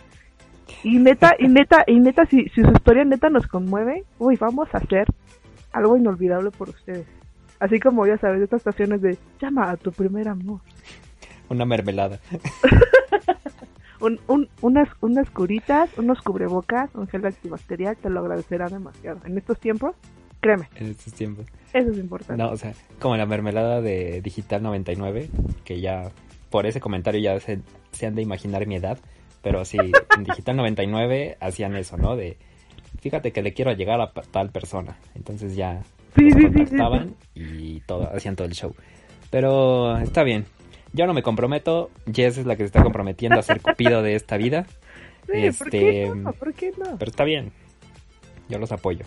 Y 0.82 0.98
neta, 0.98 1.34
y 1.38 1.48
neta, 1.48 1.84
y 1.86 1.98
neta, 1.98 2.26
si, 2.26 2.48
si 2.50 2.62
su 2.62 2.70
historia 2.70 3.04
neta 3.04 3.30
nos 3.30 3.46
conmueve, 3.46 4.04
uy, 4.18 4.36
vamos 4.36 4.68
a 4.74 4.78
hacer 4.78 5.06
algo 5.72 5.96
inolvidable 5.96 6.50
por 6.50 6.68
ustedes. 6.68 7.06
Así 7.58 7.80
como 7.80 8.06
ya 8.06 8.18
sabes, 8.18 8.42
estas 8.42 8.58
estaciones 8.58 9.00
de 9.00 9.16
llama 9.40 9.70
a 9.70 9.76
tu 9.78 9.92
primer 9.92 10.28
amor. 10.28 10.60
Una 11.48 11.64
mermelada. 11.64 12.18
Un, 14.00 14.20
un- 14.26 14.48
unas, 14.60 14.88
unas 15.00 15.30
curitas, 15.30 15.88
unos 15.96 16.20
cubrebocas, 16.20 16.90
un 16.94 17.06
gel 17.08 17.24
antibacterial, 17.24 17.96
te 17.96 18.10
lo 18.10 18.20
agradecerá 18.20 18.68
demasiado. 18.68 19.20
En 19.24 19.38
estos 19.38 19.58
tiempos, 19.58 19.94
créeme, 20.44 20.68
En 20.76 20.90
estos 20.90 21.12
tiempos. 21.14 21.46
eso 21.72 21.90
es 21.90 21.98
importante. 21.98 22.42
No, 22.42 22.50
o 22.50 22.56
sea, 22.56 22.72
como 23.00 23.16
la 23.16 23.26
mermelada 23.26 23.80
de 23.80 24.20
Digital 24.22 24.62
99, 24.62 25.28
que 25.64 25.80
ya 25.80 26.10
por 26.50 26.66
ese 26.66 26.80
comentario 26.80 27.20
ya 27.20 27.40
se, 27.40 27.60
se 27.92 28.06
han 28.06 28.14
de 28.14 28.22
imaginar 28.22 28.66
mi 28.66 28.76
edad, 28.76 28.98
pero 29.42 29.64
sí, 29.64 29.78
en 29.78 30.24
Digital 30.24 30.56
99 30.56 31.36
hacían 31.40 31.74
eso, 31.76 31.96
¿no? 31.96 32.16
De, 32.16 32.36
fíjate 33.00 33.32
que 33.32 33.42
le 33.42 33.52
quiero 33.54 33.72
llegar 33.72 34.00
a 34.00 34.12
tal 34.12 34.50
persona. 34.50 34.96
Entonces 35.14 35.56
ya 35.56 35.82
Sí, 36.16 36.24
los 36.24 36.34
sí, 36.34 36.40
sí, 36.40 36.46
sí, 36.46 36.54
contactaban 36.54 37.14
y 37.34 37.80
todo, 37.80 38.08
hacían 38.14 38.36
todo 38.36 38.46
el 38.46 38.54
show. 38.54 38.74
Pero 39.30 39.96
está 39.98 40.22
bien. 40.22 40.44
Yo 40.92 41.06
no 41.06 41.12
me 41.12 41.22
comprometo, 41.24 41.90
Jess 42.12 42.38
es 42.38 42.46
la 42.46 42.54
que 42.54 42.62
se 42.62 42.66
está 42.66 42.82
comprometiendo 42.84 43.38
a 43.40 43.42
ser 43.42 43.60
cupido 43.60 44.00
de 44.02 44.14
esta 44.14 44.36
vida, 44.36 44.66
Sí, 45.26 45.50
¿Por 45.58 45.70
qué 45.70 46.04
este, 46.04 46.14
no? 46.14 46.32
¿Por 46.34 46.52
qué 46.54 46.72
no? 46.76 46.98
pero 46.98 47.10
está 47.10 47.24
bien. 47.24 47.50
Yo 48.48 48.58
los 48.58 48.70
apoyo. 48.72 49.06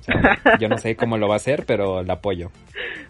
O 0.00 0.02
sea, 0.02 0.58
yo 0.58 0.68
no 0.68 0.78
sé 0.78 0.96
cómo 0.96 1.18
lo 1.18 1.28
va 1.28 1.34
a 1.34 1.36
hacer, 1.36 1.64
pero 1.66 2.02
la 2.02 2.14
apoyo 2.14 2.50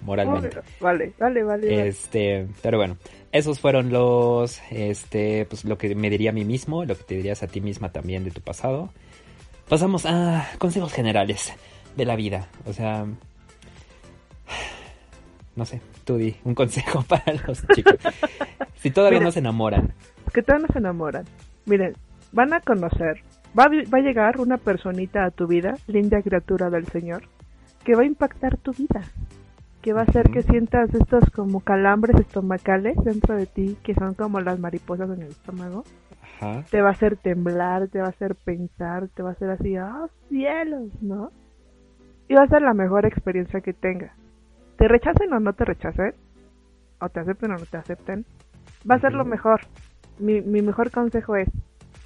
moralmente. 0.03 0.59
Vale, 0.81 1.12
vale, 1.18 1.42
vale. 1.42 1.88
Este, 1.88 2.46
pero 2.62 2.79
bueno, 2.79 2.96
esos 3.33 3.61
fueron 3.61 3.90
los, 3.90 4.61
este, 4.70 5.46
pues 5.46 5.64
lo 5.64 5.79
que 5.79 5.94
me 5.94 6.11
diría 6.11 6.31
a 6.31 6.33
mí 6.33 6.44
mismo, 6.44 6.85
lo 6.85 6.96
que 6.96 7.05
te 7.05 7.14
dirías 7.16 7.42
a 7.42 7.46
ti 7.46 7.61
misma 7.61 7.90
también 7.92 8.24
de 8.24 8.31
tu 8.31 8.40
pasado. 8.40 8.90
Pasamos 9.68 10.05
a 10.07 10.48
consejos 10.59 10.92
generales 10.92 11.53
de 11.96 12.05
la 12.05 12.16
vida, 12.16 12.48
o 12.66 12.72
sea, 12.72 13.07
no 15.55 15.64
sé, 15.64 15.81
tú 16.05 16.16
di 16.16 16.37
un 16.44 16.55
consejo 16.55 17.03
para 17.09 17.35
los 17.46 17.66
chicos. 17.74 17.96
Si 18.76 18.90
todavía 18.90 19.20
no 19.20 19.31
se 19.31 19.40
enamoran, 19.40 19.92
que 20.33 20.42
todavía 20.42 20.66
no 20.66 20.72
se 20.72 20.79
enamoran. 20.79 21.24
Miren, 21.66 21.94
van 22.33 22.53
a 22.53 22.61
conocer, 22.61 23.22
va 23.59 23.69
va 23.69 23.99
a 23.99 24.03
llegar 24.03 24.41
una 24.41 24.57
personita 24.57 25.25
a 25.25 25.31
tu 25.31 25.47
vida, 25.47 25.75
linda 25.87 26.23
criatura 26.23 26.71
del 26.71 26.87
Señor, 26.87 27.23
que 27.85 27.95
va 27.95 28.03
a 28.03 28.07
impactar 28.07 28.57
tu 28.59 28.73
vida. 28.73 29.03
Que 29.83 29.95
va 29.95 30.01
a 30.01 30.05
hacer 30.05 30.31
que 30.31 30.43
sientas 30.43 30.93
estos 30.95 31.31
como 31.31 31.61
calambres 31.61 32.15
estomacales 32.21 32.97
dentro 33.03 33.35
de 33.35 33.47
ti, 33.47 33.79
que 33.83 33.95
son 33.95 34.13
como 34.13 34.41
las 34.41 34.59
mariposas 34.59 35.09
en 35.09 35.23
el 35.23 35.29
estómago. 35.29 35.85
ajá, 36.23 36.65
Te 36.71 36.83
va 36.83 36.89
a 36.89 36.93
hacer 36.93 37.17
temblar, 37.17 37.89
te 37.89 38.01
va 38.01 38.07
a 38.07 38.11
hacer 38.11 38.35
pensar, 38.35 39.09
te 39.09 39.23
va 39.23 39.31
a 39.31 39.33
hacer 39.33 39.49
así, 39.51 39.79
¡oh 39.79 40.11
cielos! 40.29 40.91
¿No? 41.01 41.31
Y 42.29 42.35
va 42.35 42.43
a 42.43 42.49
ser 42.49 42.61
la 42.61 42.75
mejor 42.75 43.07
experiencia 43.07 43.63
que 43.63 43.73
tengas. 43.73 44.13
Te 44.77 44.87
rechacen 44.87 45.33
o 45.33 45.41
no 45.41 45.55
te 45.55 45.65
rechacen, 45.65 46.13
o 47.01 47.09
te 47.09 47.21
acepten 47.21 47.53
o 47.53 47.57
no 47.57 47.65
te 47.65 47.79
acepten, 47.79 48.27
va 48.89 48.97
a 48.97 49.01
ser 49.01 49.15
lo 49.15 49.25
mejor. 49.25 49.61
Mi, 50.19 50.43
mi 50.43 50.61
mejor 50.61 50.91
consejo 50.91 51.37
es, 51.37 51.49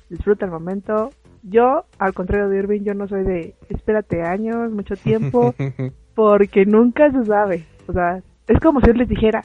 disfruta 0.08 0.46
el 0.46 0.52
momento. 0.52 1.10
Yo, 1.46 1.84
al 1.98 2.14
contrario 2.14 2.48
de 2.48 2.58
Irving, 2.58 2.82
yo 2.84 2.94
no 2.94 3.06
soy 3.06 3.22
de, 3.22 3.54
espérate 3.68 4.22
años, 4.22 4.70
mucho 4.72 4.96
tiempo, 4.96 5.54
porque 6.14 6.64
nunca 6.66 7.10
se 7.10 7.24
sabe. 7.24 7.64
O 7.86 7.92
sea, 7.92 8.22
es 8.48 8.60
como 8.60 8.80
si 8.80 8.86
yo 8.88 8.92
les 8.94 9.08
dijera, 9.08 9.44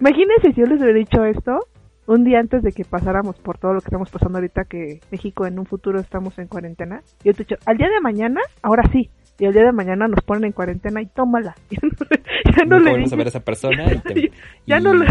imagínense 0.00 0.52
si 0.54 0.60
yo 0.60 0.66
les 0.66 0.80
hubiera 0.80 0.98
dicho 0.98 1.24
esto 1.24 1.58
un 2.06 2.24
día 2.24 2.38
antes 2.40 2.62
de 2.62 2.72
que 2.72 2.84
pasáramos 2.84 3.36
por 3.36 3.58
todo 3.58 3.72
lo 3.74 3.80
que 3.80 3.86
estamos 3.88 4.10
pasando 4.10 4.38
ahorita, 4.38 4.64
que 4.64 5.00
México 5.10 5.46
en 5.46 5.58
un 5.58 5.66
futuro 5.66 6.00
estamos 6.00 6.38
en 6.38 6.48
cuarentena. 6.48 7.00
Yo 7.24 7.32
te 7.34 7.42
he 7.42 7.46
dicho, 7.46 7.56
al 7.66 7.76
día 7.78 7.88
de 7.88 8.00
mañana, 8.00 8.40
ahora 8.62 8.84
sí. 8.92 9.10
Y 9.38 9.46
al 9.46 9.52
día 9.52 9.64
de 9.64 9.72
mañana 9.72 10.06
nos 10.06 10.20
ponen 10.22 10.44
en 10.44 10.52
cuarentena 10.52 11.02
y 11.02 11.06
tómala. 11.06 11.54
ya 11.70 12.64
no 12.66 12.78
nunca 12.78 12.84
le 12.84 12.90
vuelves 12.90 13.12
a 13.12 13.16
dije- 13.16 13.16
ver 13.16 13.26
a 13.26 13.28
esa 13.30 13.40
persona 13.40 13.84
y, 13.92 13.98
te- 13.98 14.32
Ya 14.66 14.78
y 14.78 14.82
no 14.82 14.94
le- 14.94 15.06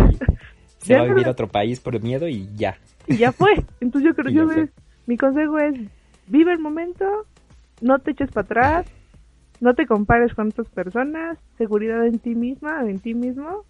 se 0.78 0.94
ya 0.94 0.98
va 1.00 1.04
a 1.04 1.08
no 1.08 1.14
vivir 1.14 1.28
a 1.28 1.32
otro 1.32 1.48
país 1.48 1.80
por 1.80 2.02
miedo 2.02 2.28
y 2.28 2.48
ya. 2.56 2.78
y 3.08 3.18
ya 3.18 3.32
fue. 3.32 3.52
Entonces 3.82 4.10
yo 4.10 4.16
creo, 4.16 4.32
yo 4.32 4.48
ves, 4.48 4.70
mi 5.08 5.18
consejo 5.18 5.58
es, 5.60 5.74
vive 6.28 6.54
el 6.54 6.60
momento, 6.60 7.06
no 7.82 8.00
te 8.00 8.12
eches 8.12 8.32
para 8.32 8.46
atrás, 8.46 8.86
no 9.60 9.74
te 9.76 9.86
compares 9.86 10.34
con 10.34 10.48
otras 10.50 10.68
personas, 10.70 11.38
seguridad 11.58 12.06
en 12.06 12.20
ti 12.20 12.36
misma, 12.36 12.82
en 12.90 13.00
ti 13.00 13.14
mismo, 13.14 13.64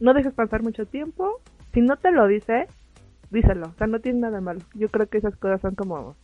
no 0.00 0.14
dejes 0.14 0.34
pasar 0.34 0.62
mucho 0.62 0.86
tiempo, 0.86 1.40
si 1.72 1.80
no 1.80 1.96
te 1.96 2.10
lo 2.12 2.26
dice, 2.26 2.66
díselo, 3.30 3.68
o 3.68 3.74
sea, 3.74 3.86
no 3.86 4.00
tiene 4.00 4.20
nada 4.20 4.40
malo. 4.40 4.60
Yo 4.74 4.88
creo 4.88 5.06
que 5.08 5.18
esas 5.18 5.36
cosas 5.36 5.60
son 5.60 5.74
como 5.74 6.16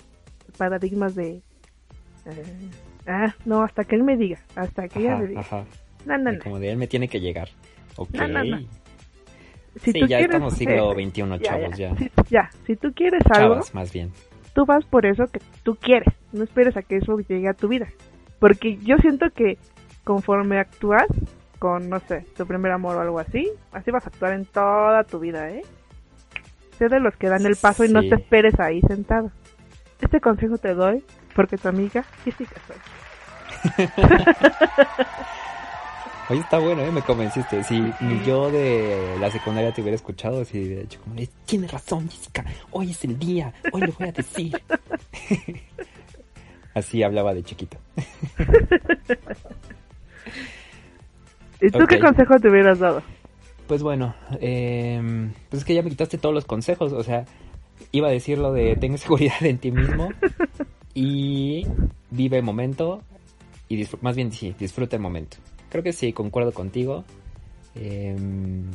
paradigmas 0.58 1.14
de, 1.14 1.42
eh, 2.26 2.70
ah, 3.06 3.34
no, 3.44 3.62
hasta 3.62 3.84
que 3.84 3.94
él 3.96 4.02
me 4.02 4.16
diga, 4.16 4.38
hasta 4.56 4.88
que 4.88 5.00
ella 5.00 5.12
Ajá, 5.12 5.20
me 5.22 5.28
diga. 5.28 5.40
ajá. 5.40 5.64
No, 6.04 6.18
no, 6.18 6.32
no. 6.32 6.38
Como 6.42 6.58
de 6.58 6.70
él 6.70 6.76
me 6.78 6.86
tiene 6.86 7.08
que 7.08 7.20
llegar. 7.20 7.48
Ok. 7.96 8.10
Si 9.76 9.92
sí, 9.92 10.00
tú 10.00 10.06
ya 10.06 10.18
quieres- 10.18 10.24
estamos 10.36 10.54
siglo 10.54 10.92
XXI, 10.94 11.38
chavos, 11.42 11.76
ya. 11.76 11.94
Si, 11.96 12.10
ya, 12.30 12.50
si 12.66 12.76
tú 12.76 12.92
quieres 12.94 13.20
algo, 13.26 13.54
Chavas, 13.54 13.74
más 13.74 13.92
bien. 13.92 14.10
Tú 14.56 14.64
vas 14.64 14.84
por 14.86 15.04
eso 15.04 15.26
que 15.26 15.40
tú 15.62 15.76
quieres. 15.76 16.12
No 16.32 16.42
esperes 16.42 16.76
a 16.78 16.82
que 16.82 16.96
eso 16.96 17.18
llegue 17.18 17.48
a 17.48 17.54
tu 17.54 17.68
vida. 17.68 17.86
Porque 18.40 18.78
yo 18.78 18.96
siento 18.96 19.30
que 19.30 19.58
conforme 20.02 20.58
actúas 20.58 21.06
con, 21.58 21.90
no 21.90 22.00
sé, 22.00 22.24
tu 22.36 22.46
primer 22.46 22.72
amor 22.72 22.96
o 22.96 23.00
algo 23.00 23.18
así, 23.18 23.50
así 23.72 23.90
vas 23.90 24.06
a 24.06 24.08
actuar 24.08 24.32
en 24.32 24.46
toda 24.46 25.04
tu 25.04 25.20
vida, 25.20 25.50
¿eh? 25.50 25.62
Sé 26.78 26.88
de 26.88 27.00
los 27.00 27.14
que 27.16 27.28
dan 27.28 27.44
el 27.44 27.56
paso 27.56 27.84
y 27.84 27.90
no 27.90 28.00
te 28.00 28.14
esperes 28.14 28.58
ahí 28.58 28.80
sentado. 28.82 29.30
Este 30.00 30.20
consejo 30.20 30.56
te 30.56 30.74
doy 30.74 31.04
porque 31.34 31.58
tu 31.58 31.68
amiga 31.68 32.04
Jessica 32.24 32.56
soy. 32.66 33.86
Oye, 36.28 36.40
está 36.40 36.58
bueno, 36.58 36.82
¿eh? 36.82 36.90
Me 36.90 37.02
convenciste. 37.02 37.62
Si 37.62 37.80
ni 38.00 38.24
yo 38.24 38.50
de 38.50 39.16
la 39.20 39.30
secundaria 39.30 39.72
te 39.72 39.80
hubiera 39.80 39.94
escuchado, 39.94 40.40
así 40.40 40.58
de 40.68 40.82
hecho, 40.82 41.00
como, 41.00 41.14
tienes 41.44 41.70
razón, 41.70 42.08
Jessica, 42.08 42.44
hoy 42.72 42.90
es 42.90 43.04
el 43.04 43.16
día, 43.16 43.52
hoy 43.72 43.82
lo 43.82 43.92
voy 43.92 44.08
a 44.08 44.12
decir. 44.12 44.60
así 46.74 47.02
hablaba 47.04 47.32
de 47.32 47.44
chiquito. 47.44 47.78
¿Y 51.60 51.70
tú 51.70 51.86
qué 51.86 52.00
consejo 52.00 52.38
te 52.40 52.50
hubieras 52.50 52.80
dado? 52.80 53.02
Pues 53.68 53.82
bueno, 53.82 54.14
eh, 54.40 55.30
pues 55.48 55.62
es 55.62 55.66
que 55.66 55.74
ya 55.74 55.82
me 55.82 55.90
quitaste 55.90 56.18
todos 56.18 56.34
los 56.34 56.44
consejos, 56.44 56.92
o 56.92 57.02
sea, 57.02 57.24
iba 57.92 58.08
a 58.08 58.10
decir 58.10 58.38
lo 58.38 58.52
de 58.52 58.76
ten 58.76 58.98
seguridad 58.98 59.42
en 59.42 59.58
ti 59.58 59.70
mismo 59.70 60.08
y 60.94 61.66
vive 62.10 62.38
el 62.38 62.42
momento 62.42 63.02
y 63.68 63.86
más 64.00 64.16
bien 64.16 64.32
sí, 64.32 64.54
disfruta 64.58 64.96
el 64.96 65.02
momento. 65.02 65.36
Creo 65.76 65.84
que 65.84 65.92
sí, 65.92 66.14
concuerdo 66.14 66.52
contigo. 66.52 67.04
em, 67.74 68.70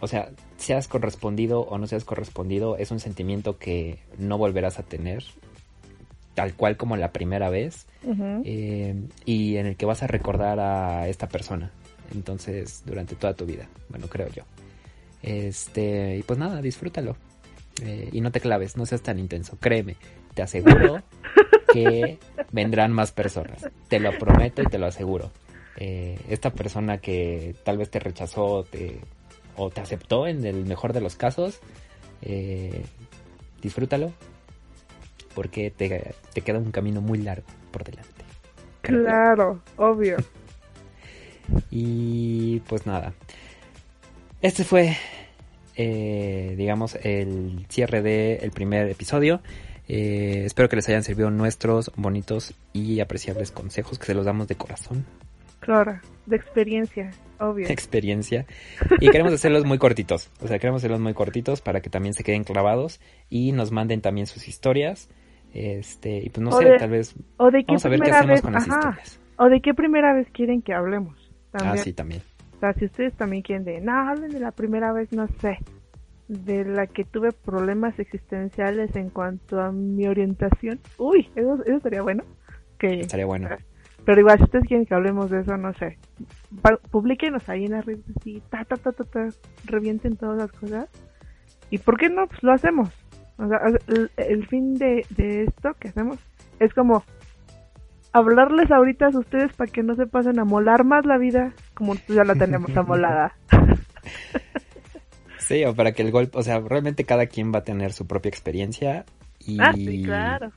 o 0.00 0.08
sea, 0.08 0.30
seas 0.56 0.88
correspondido 0.88 1.60
o 1.60 1.78
no 1.78 1.86
seas 1.86 2.02
correspondido, 2.04 2.76
es 2.76 2.90
un 2.90 2.98
sentimiento 2.98 3.58
que 3.58 4.00
no 4.18 4.38
volverás 4.38 4.80
a 4.80 4.82
tener 4.82 5.22
tal 6.34 6.54
cual 6.54 6.76
como 6.76 6.96
la 6.96 7.12
primera 7.12 7.48
vez 7.48 7.86
eh, 8.44 8.96
y 9.24 9.56
en 9.56 9.66
el 9.66 9.76
que 9.76 9.86
vas 9.86 10.02
a 10.02 10.08
recordar 10.08 10.58
a 10.58 11.06
esta 11.06 11.28
persona. 11.28 11.70
Entonces, 12.12 12.82
durante 12.84 13.14
toda 13.14 13.34
tu 13.34 13.46
vida, 13.46 13.68
bueno, 13.88 14.08
creo 14.08 14.26
yo. 14.30 14.42
Este, 15.22 16.16
y 16.16 16.24
pues 16.24 16.40
nada, 16.40 16.60
disfrútalo. 16.60 17.16
Eh, 17.84 18.08
y 18.10 18.20
no 18.20 18.32
te 18.32 18.40
claves, 18.40 18.76
no 18.76 18.84
seas 18.84 19.02
tan 19.02 19.20
intenso. 19.20 19.56
Créeme, 19.60 19.94
te 20.34 20.42
aseguro 20.42 21.04
que 21.72 22.18
vendrán 22.50 22.92
más 22.92 23.12
personas. 23.12 23.68
Te 23.88 24.00
lo 24.00 24.16
prometo 24.18 24.62
y 24.62 24.66
te 24.66 24.78
lo 24.78 24.86
aseguro. 24.86 25.30
Eh, 25.80 26.18
esta 26.28 26.50
persona 26.50 26.98
que 26.98 27.54
tal 27.64 27.78
vez 27.78 27.88
te 27.88 28.00
rechazó 28.00 28.64
te, 28.64 28.98
o 29.56 29.70
te 29.70 29.80
aceptó 29.80 30.26
en 30.26 30.44
el 30.44 30.64
mejor 30.64 30.92
de 30.92 31.00
los 31.00 31.14
casos, 31.14 31.60
eh, 32.22 32.84
disfrútalo 33.62 34.12
porque 35.34 35.70
te, 35.70 36.14
te 36.34 36.40
queda 36.40 36.58
un 36.58 36.72
camino 36.72 37.00
muy 37.00 37.18
largo 37.18 37.46
por 37.70 37.84
delante. 37.84 38.24
Claro, 38.80 39.60
obvio. 39.76 40.16
Y 41.70 42.60
pues 42.60 42.86
nada. 42.86 43.14
Este 44.42 44.64
fue, 44.64 44.96
eh, 45.76 46.54
digamos, 46.56 46.94
el 47.02 47.66
cierre 47.68 48.02
del 48.02 48.50
primer 48.50 48.88
episodio. 48.88 49.40
Eh, 49.88 50.42
espero 50.44 50.68
que 50.68 50.76
les 50.76 50.88
hayan 50.88 51.02
servido 51.02 51.30
nuestros 51.30 51.90
bonitos 51.96 52.54
y 52.74 53.00
apreciables 53.00 53.50
consejos 53.50 53.98
que 53.98 54.06
se 54.06 54.14
los 54.14 54.26
damos 54.26 54.46
de 54.46 54.56
corazón, 54.56 55.06
Claro, 55.68 56.00
de 56.24 56.36
experiencia, 56.36 57.10
obvio. 57.38 57.66
experiencia. 57.68 58.46
Y 59.00 59.10
queremos 59.10 59.34
hacerlos 59.34 59.66
muy 59.66 59.76
cortitos. 59.76 60.30
O 60.40 60.48
sea, 60.48 60.58
queremos 60.58 60.80
hacerlos 60.80 61.00
muy 61.00 61.12
cortitos 61.12 61.60
para 61.60 61.82
que 61.82 61.90
también 61.90 62.14
se 62.14 62.24
queden 62.24 62.42
clavados 62.42 63.00
y 63.28 63.52
nos 63.52 63.70
manden 63.70 64.00
también 64.00 64.26
sus 64.26 64.48
historias. 64.48 65.10
Este, 65.52 66.18
y 66.24 66.30
pues 66.30 66.42
no 66.42 66.50
O 66.50 66.58
sé, 66.58 66.64
de- 66.70 66.78
tal 66.78 66.88
vez 66.90 67.14
O 67.36 67.50
de 67.50 67.58
qué 67.60 67.64
vamos 67.68 67.84
a 67.84 67.88
ver 67.90 68.00
qué 68.00 68.10
hacemos 68.10 68.30
vez, 68.30 68.40
con 68.42 68.52
las 68.54 68.66
ajá, 68.66 68.78
historias. 68.78 69.20
o 69.36 69.48
de 69.50 69.60
qué 69.60 69.74
primera 69.74 70.14
vez 70.14 70.26
quieren 70.32 70.62
que 70.62 70.72
hablemos. 70.72 71.30
También. 71.50 71.74
Ah, 71.74 71.76
sí, 71.76 71.92
también. 71.92 72.22
O 72.56 72.60
sea, 72.60 72.72
si 72.72 72.86
ustedes 72.86 73.12
también 73.14 73.42
quieren 73.42 73.64
de, 73.66 73.80
no, 73.82 73.92
hablen 73.92 74.30
de 74.30 74.40
la 74.40 74.52
primera 74.52 74.92
vez, 74.94 75.12
no 75.12 75.28
sé, 75.42 75.58
de 76.28 76.64
la 76.64 76.86
que 76.86 77.04
tuve 77.04 77.32
problemas 77.32 77.98
existenciales 77.98 78.96
en 78.96 79.10
cuanto 79.10 79.60
a 79.60 79.70
mi 79.70 80.06
orientación. 80.06 80.80
Uy, 80.96 81.28
eso, 81.36 81.62
eso 81.66 81.80
sería 81.80 82.00
bueno. 82.02 82.24
Que, 82.78 83.00
Estaría 83.00 83.26
bueno. 83.26 83.48
Pero 84.04 84.20
igual, 84.20 84.38
si 84.38 84.44
ustedes 84.44 84.64
quieren 84.66 84.86
que 84.86 84.94
hablemos 84.94 85.30
de 85.30 85.40
eso, 85.40 85.56
no 85.56 85.72
sé, 85.74 85.98
publíquenos 86.90 87.48
ahí 87.48 87.64
en 87.66 87.72
las 87.72 87.84
redes 87.84 88.04
así, 88.18 88.42
ta, 88.50 88.64
ta, 88.64 88.76
ta, 88.76 88.92
ta, 88.92 89.04
ta, 89.04 89.28
revienten 89.64 90.16
todas 90.16 90.38
las 90.38 90.52
cosas. 90.52 90.88
¿Y 91.70 91.78
por 91.78 91.98
qué 91.98 92.08
no? 92.08 92.26
Pues 92.26 92.42
lo 92.42 92.52
hacemos. 92.52 92.88
O 93.36 93.46
sea, 93.46 93.58
el, 93.88 94.10
el 94.16 94.46
fin 94.48 94.74
de, 94.74 95.04
de 95.10 95.44
esto 95.44 95.74
que 95.78 95.88
hacemos 95.88 96.18
es 96.58 96.72
como 96.74 97.04
hablarles 98.12 98.70
ahorita 98.70 99.06
a 99.06 99.18
ustedes 99.18 99.52
para 99.52 99.70
que 99.70 99.82
no 99.82 99.94
se 99.94 100.06
pasen 100.06 100.38
a 100.38 100.44
molar 100.44 100.84
más 100.84 101.04
la 101.04 101.18
vida 101.18 101.52
como 101.74 101.94
ya 102.08 102.24
la 102.24 102.34
tenemos 102.34 102.74
amolada. 102.76 103.34
Sí, 105.38 105.64
o 105.64 105.74
para 105.74 105.92
que 105.92 106.02
el 106.02 106.10
golpe, 106.10 106.36
o 106.36 106.42
sea, 106.42 106.60
realmente 106.60 107.04
cada 107.04 107.26
quien 107.26 107.54
va 107.54 107.60
a 107.60 107.64
tener 107.64 107.92
su 107.94 108.06
propia 108.06 108.28
experiencia 108.28 109.06
y 109.38 109.58
Ah, 109.60 109.72
sí, 109.72 110.02
claro. 110.02 110.50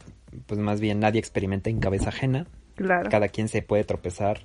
pues 0.48 0.60
más 0.60 0.82
bien 0.82 1.00
nadie 1.00 1.20
experimenta 1.20 1.70
en 1.70 1.80
cabeza 1.80 2.10
ajena, 2.10 2.46
Claro. 2.82 3.10
cada 3.10 3.28
quien 3.30 3.48
se 3.48 3.62
puede 3.62 3.84
tropezar, 3.84 4.39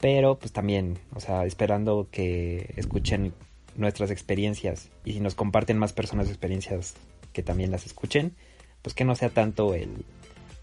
pero 0.00 0.38
pues 0.38 0.52
también, 0.52 0.98
o 1.14 1.20
sea, 1.20 1.44
esperando 1.44 2.08
que 2.10 2.72
escuchen 2.76 3.32
nuestras 3.76 4.10
experiencias 4.10 4.90
y 5.04 5.12
si 5.14 5.20
nos 5.20 5.34
comparten 5.34 5.78
más 5.78 5.92
personas 5.92 6.28
experiencias 6.28 6.94
que 7.32 7.42
también 7.42 7.70
las 7.70 7.86
escuchen, 7.86 8.32
pues 8.82 8.94
que 8.94 9.04
no 9.04 9.14
sea 9.14 9.28
tanto 9.30 9.74
el, 9.74 10.04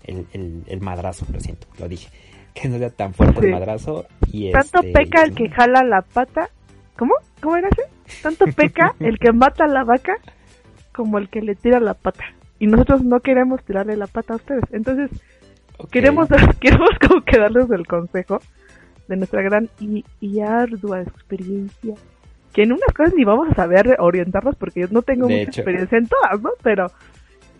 el, 0.05 0.25
el- 0.33 0.63
el 0.67 0.81
madrazo, 0.81 1.25
lo 1.31 1.39
siento, 1.39 1.67
lo 1.79 1.87
dije, 1.87 2.09
que 2.53 2.67
no 2.69 2.77
sea 2.77 2.89
tan 2.89 3.13
fuerte 3.13 3.39
Sí. 3.41 3.45
el 3.47 3.51
madrazo 3.53 4.05
y 4.31 4.51
Tanto 4.51 4.79
este, 4.81 4.91
peca 4.93 5.23
el 5.23 5.33
que 5.35 5.49
jala 5.49 5.83
la 5.83 6.01
pata. 6.01 6.49
¿Cómo? 6.97 7.13
¿Cómo 7.41 7.57
era 7.57 7.69
ese? 7.69 8.21
Tanto 8.21 8.45
peca 8.55 8.95
el 8.99 9.17
que 9.19 9.31
mata 9.31 9.65
a 9.65 9.67
la 9.67 9.83
vaca 9.83 10.13
como 10.93 11.17
el 11.17 11.29
que 11.29 11.41
le 11.41 11.55
tira 11.55 11.79
la 11.79 11.95
pata. 11.95 12.23
Y 12.59 12.67
nosotros 12.67 13.03
no 13.03 13.19
queremos 13.19 13.63
tirarle 13.65 13.97
la 13.97 14.05
pata 14.07 14.33
a 14.33 14.35
ustedes. 14.37 14.63
Entonces, 14.71 15.09
ok. 15.77 15.89
queremos, 15.89 16.27
queremos 16.59 16.89
como 17.05 17.21
que 17.23 17.39
darles 17.39 17.69
el 17.71 17.85
consejo 17.87 18.39
de 19.07 19.17
nuestra 19.17 19.41
gran 19.41 19.69
y, 19.79 20.05
y 20.19 20.39
ardua 20.39 21.01
experiencia. 21.01 21.95
Que 22.53 22.63
en 22.63 22.71
unas 22.73 22.93
cosas 22.95 23.13
ni 23.15 23.23
vamos 23.23 23.49
a 23.51 23.55
saber 23.55 23.95
orientarnos 23.99 24.55
porque 24.55 24.81
yo 24.81 24.87
no 24.91 25.01
tengo 25.01 25.27
De 25.27 25.39
mucha 25.39 25.49
hecho. 25.49 25.61
experiencia 25.61 25.97
en 25.97 26.07
todas, 26.07 26.41
¿no? 26.41 26.51
Pero, 26.61 26.91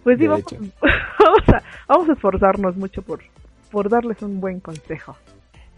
pues 0.04 0.20
sí, 0.20 0.28
vamos, 0.28 0.46
vamos, 1.20 1.50
a, 1.50 1.64
vamos 1.88 2.10
a 2.10 2.14
esforzarnos 2.14 2.76
mucho 2.76 3.02
por, 3.02 3.20
por 3.72 3.90
darles 3.90 4.22
un 4.22 4.40
buen 4.40 4.60
consejo. 4.60 5.18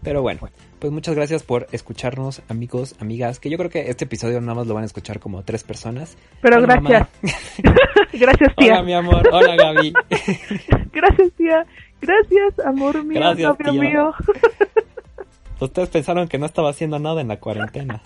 Pero 0.06 0.22
bueno, 0.22 0.38
pues 0.78 0.92
muchas 0.92 1.16
gracias 1.16 1.42
por 1.42 1.66
escucharnos, 1.72 2.40
amigos, 2.48 2.94
amigas, 3.00 3.40
que 3.40 3.50
yo 3.50 3.58
creo 3.58 3.70
que 3.70 3.90
este 3.90 4.04
episodio 4.04 4.40
nada 4.40 4.54
más 4.54 4.68
lo 4.68 4.74
van 4.74 4.84
a 4.84 4.86
escuchar 4.86 5.18
como 5.18 5.42
tres 5.42 5.64
personas. 5.64 6.16
Pero 6.40 6.58
Hola, 6.58 6.80
gracias. 6.80 7.08
gracias, 8.12 8.54
tía. 8.54 8.74
Hola, 8.74 8.82
mi 8.84 8.94
amor. 8.94 9.28
Hola, 9.32 9.56
Gaby. 9.56 9.92
Gracias, 10.92 11.32
tía. 11.32 11.66
Gracias, 12.00 12.64
amor 12.64 13.02
mío, 13.02 13.18
Gracias, 13.18 13.58
novio 13.58 13.82
mío. 13.82 14.14
Ustedes 15.60 15.88
pensaron 15.88 16.28
que 16.28 16.38
no 16.38 16.46
estaba 16.46 16.70
haciendo 16.70 17.00
nada 17.00 17.20
en 17.20 17.26
la 17.26 17.40
cuarentena. 17.40 18.00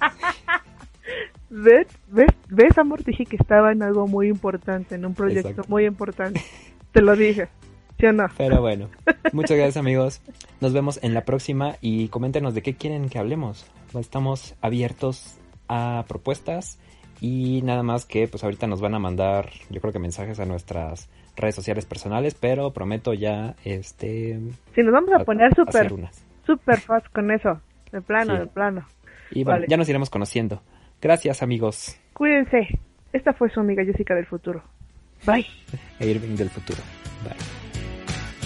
¿Ves? 1.51 1.87
¿Ves? 2.09 2.31
¿Ves, 2.49 2.79
amor? 2.79 3.05
Dije 3.05 3.27
que 3.27 3.37
estaba 3.37 3.73
en 3.73 3.83
algo 3.83 4.07
muy 4.07 4.29
importante, 4.29 4.95
en 4.95 5.05
un 5.05 5.13
proyecto 5.13 5.51
Exacto. 5.51 5.69
muy 5.69 5.85
importante. 5.85 6.41
Te 6.93 7.03
lo 7.03 7.15
dije. 7.15 7.49
Pero 8.37 8.61
bueno, 8.61 8.89
muchas 9.33 9.57
gracias, 9.57 9.77
amigos. 9.77 10.21
Nos 10.61 10.73
vemos 10.73 10.99
en 11.03 11.15
la 11.15 11.25
próxima 11.25 11.77
y 11.81 12.09
coméntenos 12.09 12.55
de 12.55 12.63
qué 12.63 12.75
quieren 12.75 13.09
que 13.09 13.19
hablemos. 13.19 13.67
Estamos 13.99 14.55
abiertos 14.61 15.37
a 15.69 16.05
propuestas 16.09 16.79
y 17.21 17.61
nada 17.63 17.83
más 17.83 18.07
que 18.07 18.27
pues 18.29 18.43
ahorita 18.45 18.67
nos 18.67 18.81
van 18.81 18.95
a 18.95 18.99
mandar, 18.99 19.51
yo 19.69 19.81
creo 19.81 19.93
que 19.93 19.99
mensajes 19.99 20.41
a 20.41 20.47
nuestras 20.47 21.09
redes 21.37 21.55
sociales 21.55 21.87
personales, 21.87 22.35
pero 22.35 22.73
prometo 22.73 23.13
ya 23.15 23.55
este 23.65 24.39
Si 24.75 24.83
nos 24.83 24.93
vamos 24.93 25.11
a 25.13 25.25
poner 25.25 25.55
súper, 25.55 25.93
súper 26.47 26.81
fast 26.81 27.07
con 27.13 27.31
eso. 27.31 27.61
De 27.93 28.01
plano, 28.01 28.35
Sí. 28.35 28.41
de 28.41 28.47
plano. 28.47 28.87
Y 29.33 29.45
bueno, 29.45 29.59
Vale. 29.61 29.67
ya 29.69 29.77
nos 29.77 29.89
iremos 29.89 30.11
conociendo. 30.11 30.63
Gracias, 31.01 31.43
amigos. 31.43 31.97
Cuídense. 32.13 32.69
Esta 33.13 33.33
fue 33.33 33.51
su 33.51 33.61
amiga 33.61 33.85
Jessica 33.85 34.15
del 34.15 34.27
futuro. 34.27 34.63
Bye. 35.27 35.47
E 35.99 36.07
Irving 36.11 36.37
del 36.37 36.51
futuro. 36.51 36.79
Bye. 37.25 37.60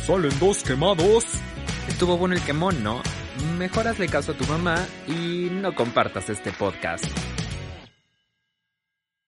Salen 0.06 0.38
dos 0.38 0.62
quemados. 0.62 1.24
Estuvo 1.88 2.18
bueno 2.18 2.34
el 2.34 2.42
quemón, 2.42 2.82
¿no? 2.82 3.00
Mejor 3.58 3.88
hazle 3.88 4.06
caso 4.06 4.32
a 4.32 4.34
tu 4.34 4.44
mamá 4.44 4.86
y 5.08 5.48
no 5.50 5.74
compartas 5.74 6.28
este 6.28 6.52
podcast. 6.52 7.06